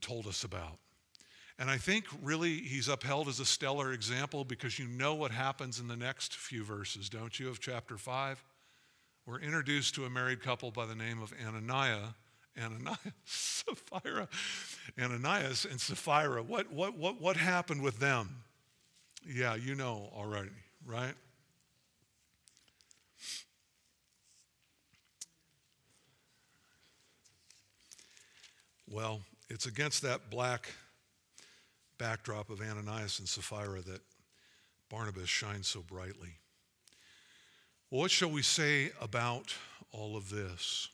[0.00, 0.78] told us about.
[1.58, 5.80] And I think really he's upheld as a stellar example because you know what happens
[5.80, 8.42] in the next few verses, don't you, of chapter 5?
[9.28, 12.14] We're introduced to a married couple by the name of Ananias,
[12.58, 14.26] Ananias, Sapphira,
[14.98, 16.42] Ananias and Sapphira.
[16.42, 18.42] What, what, what, what happened with them?
[19.26, 20.48] Yeah, you know already,
[20.86, 21.12] right?
[28.90, 29.20] Well,
[29.50, 30.72] it's against that black
[31.98, 34.00] backdrop of Ananias and Sapphira that
[34.88, 36.38] Barnabas shines so brightly.
[37.90, 39.54] Well, what shall we say about
[39.92, 40.88] all of this?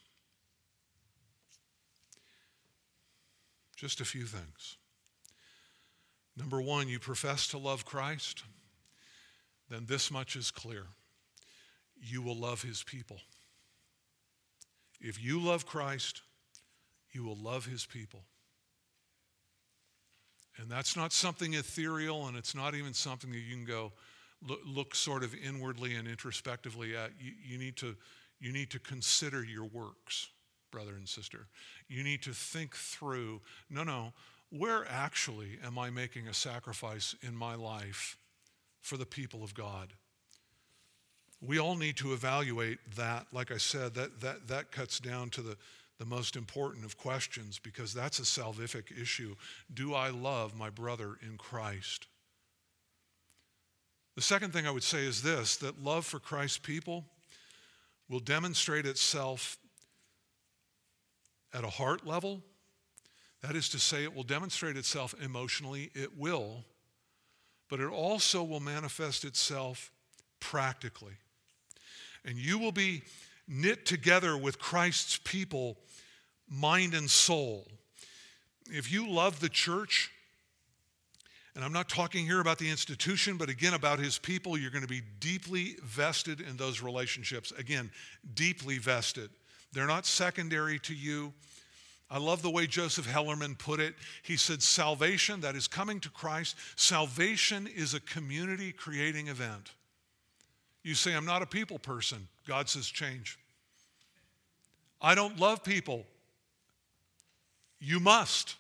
[3.77, 4.77] Just a few things.
[6.37, 8.45] Number one, you profess to love Christ,
[9.69, 10.85] then this much is clear.
[12.01, 13.19] You will love his people.
[15.01, 16.23] If you love Christ,
[17.13, 18.25] you will love his people.
[20.59, 23.93] And that's not something ethereal, and it's not even something that you can go,
[24.67, 27.97] look, sort of inwardly and introspectively at, you, you, need to,
[28.41, 30.29] you need to consider your works,
[30.71, 31.47] brother and sister.
[31.89, 33.41] You need to think through
[33.71, 34.13] no, no,
[34.51, 38.17] where actually am I making a sacrifice in my life
[38.81, 39.93] for the people of God?
[41.41, 43.27] We all need to evaluate that.
[43.33, 45.57] Like I said, that, that, that cuts down to the,
[45.99, 49.35] the most important of questions because that's a salvific issue.
[49.73, 52.07] Do I love my brother in Christ?
[54.15, 57.05] The second thing I would say is this that love for Christ's people
[58.09, 59.59] will demonstrate itself
[61.53, 62.43] at a heart level.
[63.43, 66.65] That is to say, it will demonstrate itself emotionally, it will,
[67.69, 69.91] but it also will manifest itself
[70.41, 71.15] practically.
[72.25, 73.03] And you will be
[73.47, 75.77] knit together with Christ's people,
[76.49, 77.67] mind and soul.
[78.71, 80.11] If you love the church,
[81.55, 84.59] and I'm not talking here about the institution, but again about his people.
[84.59, 87.53] You're going to be deeply vested in those relationships.
[87.53, 87.91] Again,
[88.35, 89.31] deeply vested.
[89.73, 91.33] They're not secondary to you.
[92.11, 93.95] I love the way Joseph Hellerman put it.
[94.23, 99.73] He said, Salvation, that is coming to Christ, salvation is a community creating event.
[100.83, 102.29] You say, I'm not a people person.
[102.47, 103.39] God says, change.
[105.01, 106.05] I don't love people.
[107.81, 108.57] You must.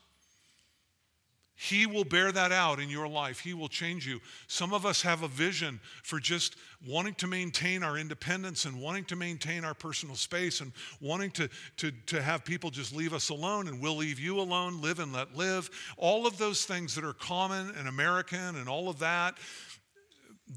[1.56, 3.38] He will bear that out in your life.
[3.38, 4.20] He will change you.
[4.48, 9.04] Some of us have a vision for just wanting to maintain our independence and wanting
[9.06, 13.28] to maintain our personal space and wanting to, to, to have people just leave us
[13.28, 15.70] alone and we'll leave you alone, live and let live.
[15.96, 19.38] All of those things that are common and American and all of that.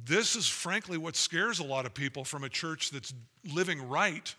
[0.04, 3.14] This is frankly what scares a lot of people from a church that's
[3.54, 4.34] living rightly,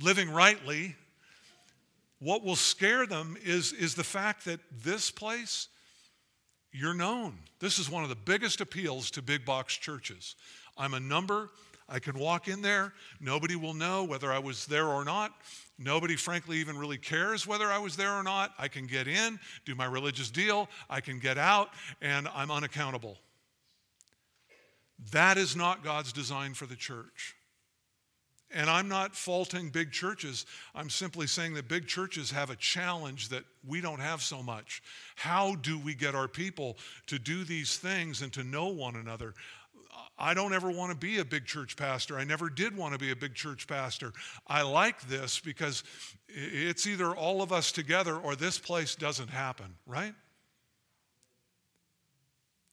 [0.00, 0.94] living rightly
[2.18, 5.68] what will scare them is, is the fact that this place,
[6.72, 7.38] you're known.
[7.60, 10.34] This is one of the biggest appeals to big box churches.
[10.76, 11.50] I'm a number.
[11.88, 12.92] I can walk in there.
[13.20, 15.32] Nobody will know whether I was there or not.
[15.78, 18.52] Nobody, frankly, even really cares whether I was there or not.
[18.58, 23.18] I can get in, do my religious deal, I can get out, and I'm unaccountable.
[25.12, 27.34] That is not God's design for the church.
[28.50, 30.46] And I'm not faulting big churches.
[30.74, 34.82] I'm simply saying that big churches have a challenge that we don't have so much.
[35.16, 36.76] How do we get our people
[37.06, 39.34] to do these things and to know one another?
[40.18, 42.18] I don't ever want to be a big church pastor.
[42.18, 44.12] I never did want to be a big church pastor.
[44.46, 45.82] I like this because
[46.28, 50.14] it's either all of us together or this place doesn't happen, right?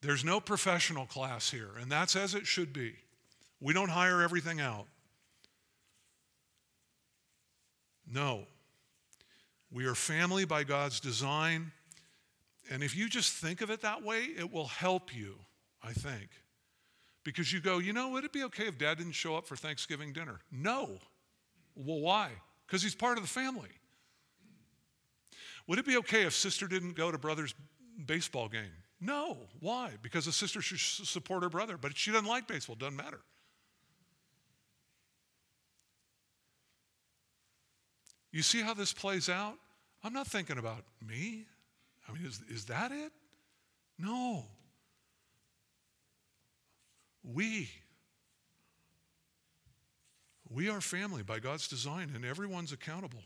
[0.01, 2.93] There's no professional class here, and that's as it should be.
[3.59, 4.87] We don't hire everything out.
[8.13, 8.45] No.
[9.71, 11.71] We are family by God's design.
[12.69, 15.35] And if you just think of it that way, it will help you,
[15.81, 16.29] I think.
[17.23, 19.55] Because you go, you know, would it be okay if dad didn't show up for
[19.55, 20.39] Thanksgiving dinner?
[20.51, 20.99] No.
[21.75, 22.29] Well, why?
[22.67, 23.69] Because he's part of the family.
[25.67, 27.55] Would it be okay if sister didn't go to brother's
[28.05, 28.71] baseball game?
[29.01, 29.37] No.
[29.59, 29.91] Why?
[30.01, 33.21] Because a sister should support her brother, but she doesn't like baseball, doesn't matter.
[38.33, 39.53] You see how this plays out?
[40.03, 41.45] I'm not thinking about me.
[42.09, 43.11] I mean, is, is that it?
[43.97, 44.43] No.
[47.23, 47.69] We.
[50.49, 53.23] We are family by God's design, and everyone's accountable.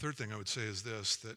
[0.00, 1.36] Third thing I would say is this that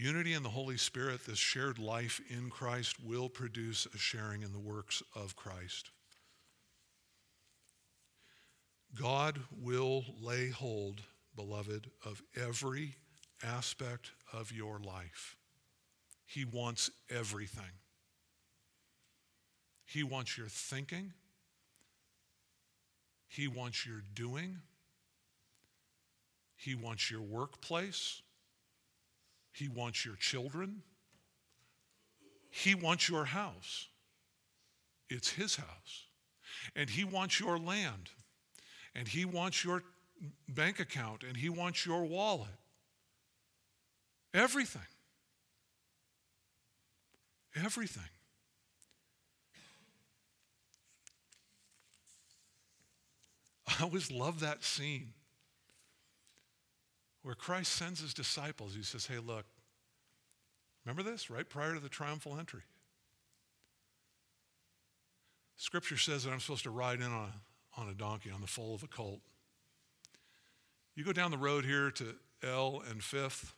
[0.00, 4.52] Unity in the Holy Spirit, this shared life in Christ, will produce a sharing in
[4.52, 5.90] the works of Christ.
[8.94, 11.00] God will lay hold,
[11.34, 12.94] beloved, of every
[13.42, 15.36] aspect of your life.
[16.26, 17.72] He wants everything.
[19.84, 21.12] He wants your thinking.
[23.26, 24.58] He wants your doing.
[26.56, 28.22] He wants your workplace.
[29.58, 30.82] He wants your children.
[32.48, 33.88] He wants your house.
[35.10, 36.06] It's His house.
[36.76, 38.10] And He wants your land.
[38.94, 39.82] And He wants your
[40.48, 41.24] bank account.
[41.24, 42.46] And He wants your wallet.
[44.32, 44.80] Everything.
[47.56, 48.04] Everything.
[53.66, 55.14] I always love that scene
[57.22, 58.74] where Christ sends his disciples.
[58.74, 59.44] He says, Hey, look,
[60.84, 62.62] remember this, right prior to the triumphal entry?
[65.56, 68.46] Scripture says that I'm supposed to ride in on a, on a donkey, on the
[68.46, 69.20] foal of a colt.
[70.94, 73.54] You go down the road here to L and Fifth,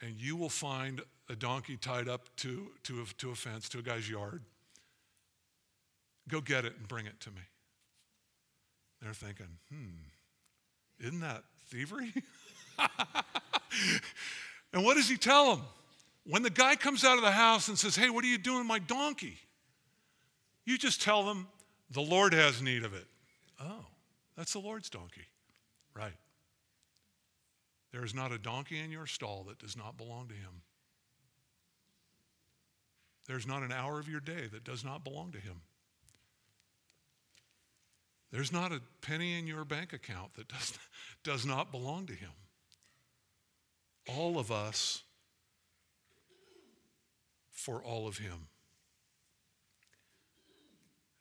[0.00, 3.78] and you will find a donkey tied up to, to, a, to a fence, to
[3.78, 4.42] a guy's yard.
[6.28, 7.42] Go get it and bring it to me.
[9.02, 12.12] They're thinking, hmm, isn't that thievery?
[14.72, 15.64] and what does he tell them?
[16.26, 18.58] When the guy comes out of the house and says, Hey, what are you doing
[18.58, 19.38] with my donkey?
[20.64, 21.48] You just tell them,
[21.90, 23.06] The Lord has need of it.
[23.60, 23.84] Oh,
[24.36, 25.26] that's the Lord's donkey.
[25.94, 26.14] Right.
[27.92, 30.62] There is not a donkey in your stall that does not belong to him.
[33.28, 35.60] There's not an hour of your day that does not belong to him.
[38.32, 40.76] There's not a penny in your bank account that does,
[41.22, 42.32] does not belong to him
[44.08, 45.02] all of us
[47.50, 48.48] for all of Him.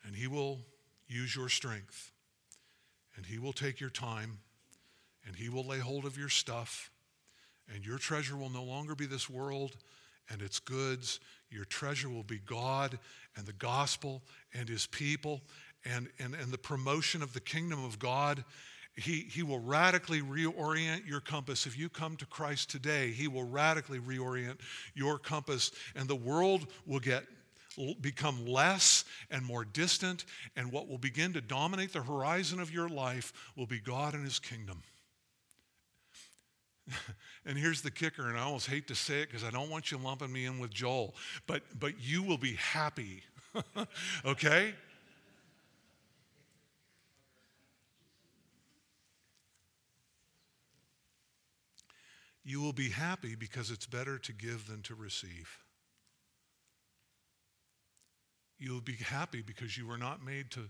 [0.06, 0.60] And He will
[1.08, 2.12] use your strength,
[3.16, 4.40] and He will take your time,
[5.26, 6.92] and He will lay hold of your stuff,
[7.74, 9.78] and your treasure will no longer be this world
[10.30, 11.20] and its goods.
[11.50, 13.00] Your treasure will be God
[13.38, 14.22] and the gospel
[14.54, 15.42] and His people
[15.86, 18.44] and, and, and the promotion of the kingdom of God
[18.96, 21.66] he, he will radically reorient your compass.
[21.66, 24.60] If you come to Christ today, He will radically reorient
[24.94, 27.24] your compass, and the world will get
[28.02, 30.26] become less and more distant,
[30.56, 34.24] and what will begin to dominate the horizon of your life will be God and
[34.24, 34.84] His kingdom.
[37.48, 39.90] and here's the kicker, and I almost hate to say it because I don't want
[39.90, 41.16] you lumping me in with Joel,
[41.48, 43.24] but, but you will be happy,
[44.26, 44.76] okay?
[52.44, 55.60] You will be happy because it's better to give than to receive.
[58.58, 60.70] You will be happy because you were not made to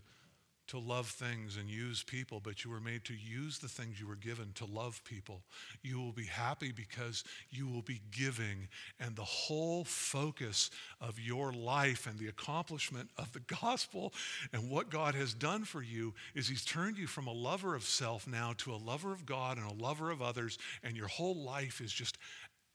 [0.68, 4.06] to love things and use people, but you were made to use the things you
[4.06, 5.42] were given to love people.
[5.82, 8.68] You will be happy because you will be giving,
[8.98, 10.70] and the whole focus
[11.00, 14.12] of your life and the accomplishment of the gospel
[14.52, 17.84] and what God has done for you is He's turned you from a lover of
[17.84, 21.36] self now to a lover of God and a lover of others, and your whole
[21.36, 22.18] life is just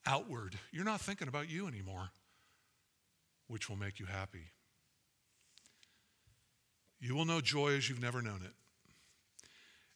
[0.05, 0.55] outward.
[0.71, 2.11] You're not thinking about you anymore.
[3.47, 4.51] which will make you happy.
[6.99, 8.53] You will know joy as you've never known it.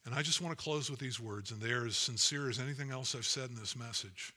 [0.05, 2.59] And I just want to close with these words, and they are as sincere as
[2.59, 4.33] anything else I've said in this message.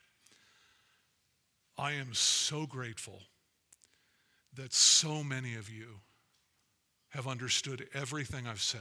[1.76, 3.20] I am so grateful
[4.54, 5.86] that so many of you
[7.10, 8.80] have understood everything I've said.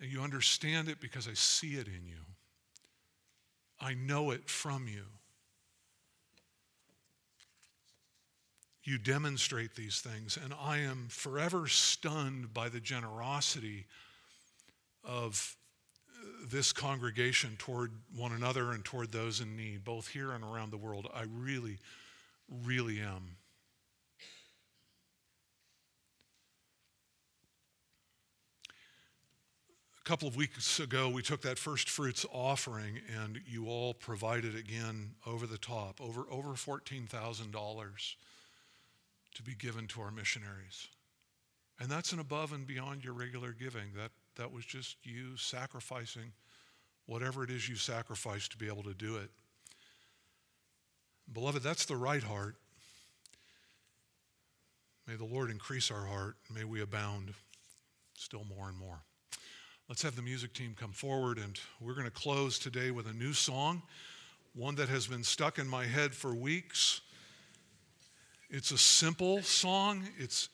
[0.00, 2.24] And you understand it because I see it in you.
[3.80, 5.04] I know it from you.
[8.86, 13.84] You demonstrate these things, and I am forever stunned by the generosity
[15.02, 15.56] of
[16.08, 20.70] uh, this congregation toward one another and toward those in need, both here and around
[20.70, 21.08] the world.
[21.12, 21.78] I really,
[22.64, 23.38] really am.
[30.00, 34.54] A couple of weeks ago, we took that first fruits offering, and you all provided
[34.54, 38.14] again over the top, over, over $14,000
[39.36, 40.88] to be given to our missionaries.
[41.78, 43.92] And that's an above and beyond your regular giving.
[43.96, 46.32] That, that was just you sacrificing
[47.06, 49.30] whatever it is you sacrifice to be able to do it.
[51.32, 52.56] Beloved, that's the right heart.
[55.06, 56.36] May the Lord increase our heart.
[56.52, 57.32] May we abound
[58.14, 59.00] still more and more.
[59.88, 63.12] Let's have the music team come forward, and we're going to close today with a
[63.12, 63.82] new song,
[64.54, 67.02] one that has been stuck in my head for weeks.
[68.48, 70.48] It's a simple song, it's,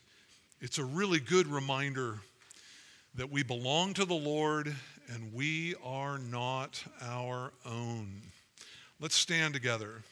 [0.61, 2.21] it's a really good reminder
[3.15, 4.75] that we belong to the Lord
[5.09, 8.23] and we are not our own.
[8.99, 10.03] Let's stand together.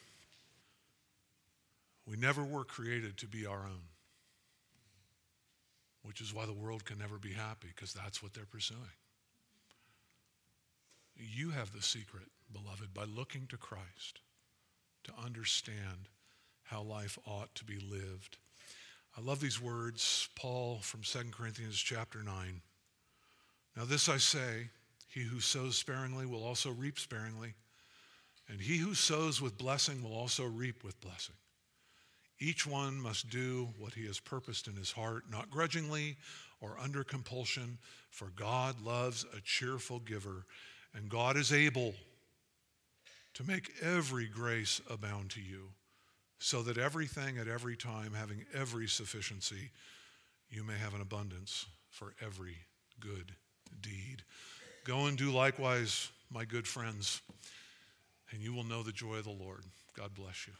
[2.05, 3.87] We never were created to be our own,
[6.03, 8.81] which is why the world can never be happy, because that's what they're pursuing.
[11.15, 14.19] You have the secret, beloved, by looking to Christ
[15.05, 16.09] to understand
[16.71, 18.37] how life ought to be lived.
[19.17, 22.61] I love these words, Paul from 2 Corinthians chapter 9.
[23.75, 24.69] Now, this I say
[25.09, 27.53] he who sows sparingly will also reap sparingly,
[28.47, 31.35] and he who sows with blessing will also reap with blessing.
[32.39, 36.15] Each one must do what he has purposed in his heart, not grudgingly
[36.61, 37.77] or under compulsion,
[38.09, 40.45] for God loves a cheerful giver.
[40.95, 41.93] And God is able
[43.33, 45.69] to make every grace abound to you,
[46.43, 49.69] so that everything at every time, having every sufficiency,
[50.49, 52.55] you may have an abundance for every
[52.99, 53.31] good
[53.79, 54.23] deed.
[54.83, 57.21] Go and do likewise, my good friends,
[58.31, 59.63] and you will know the joy of the Lord.
[59.95, 60.53] God bless you.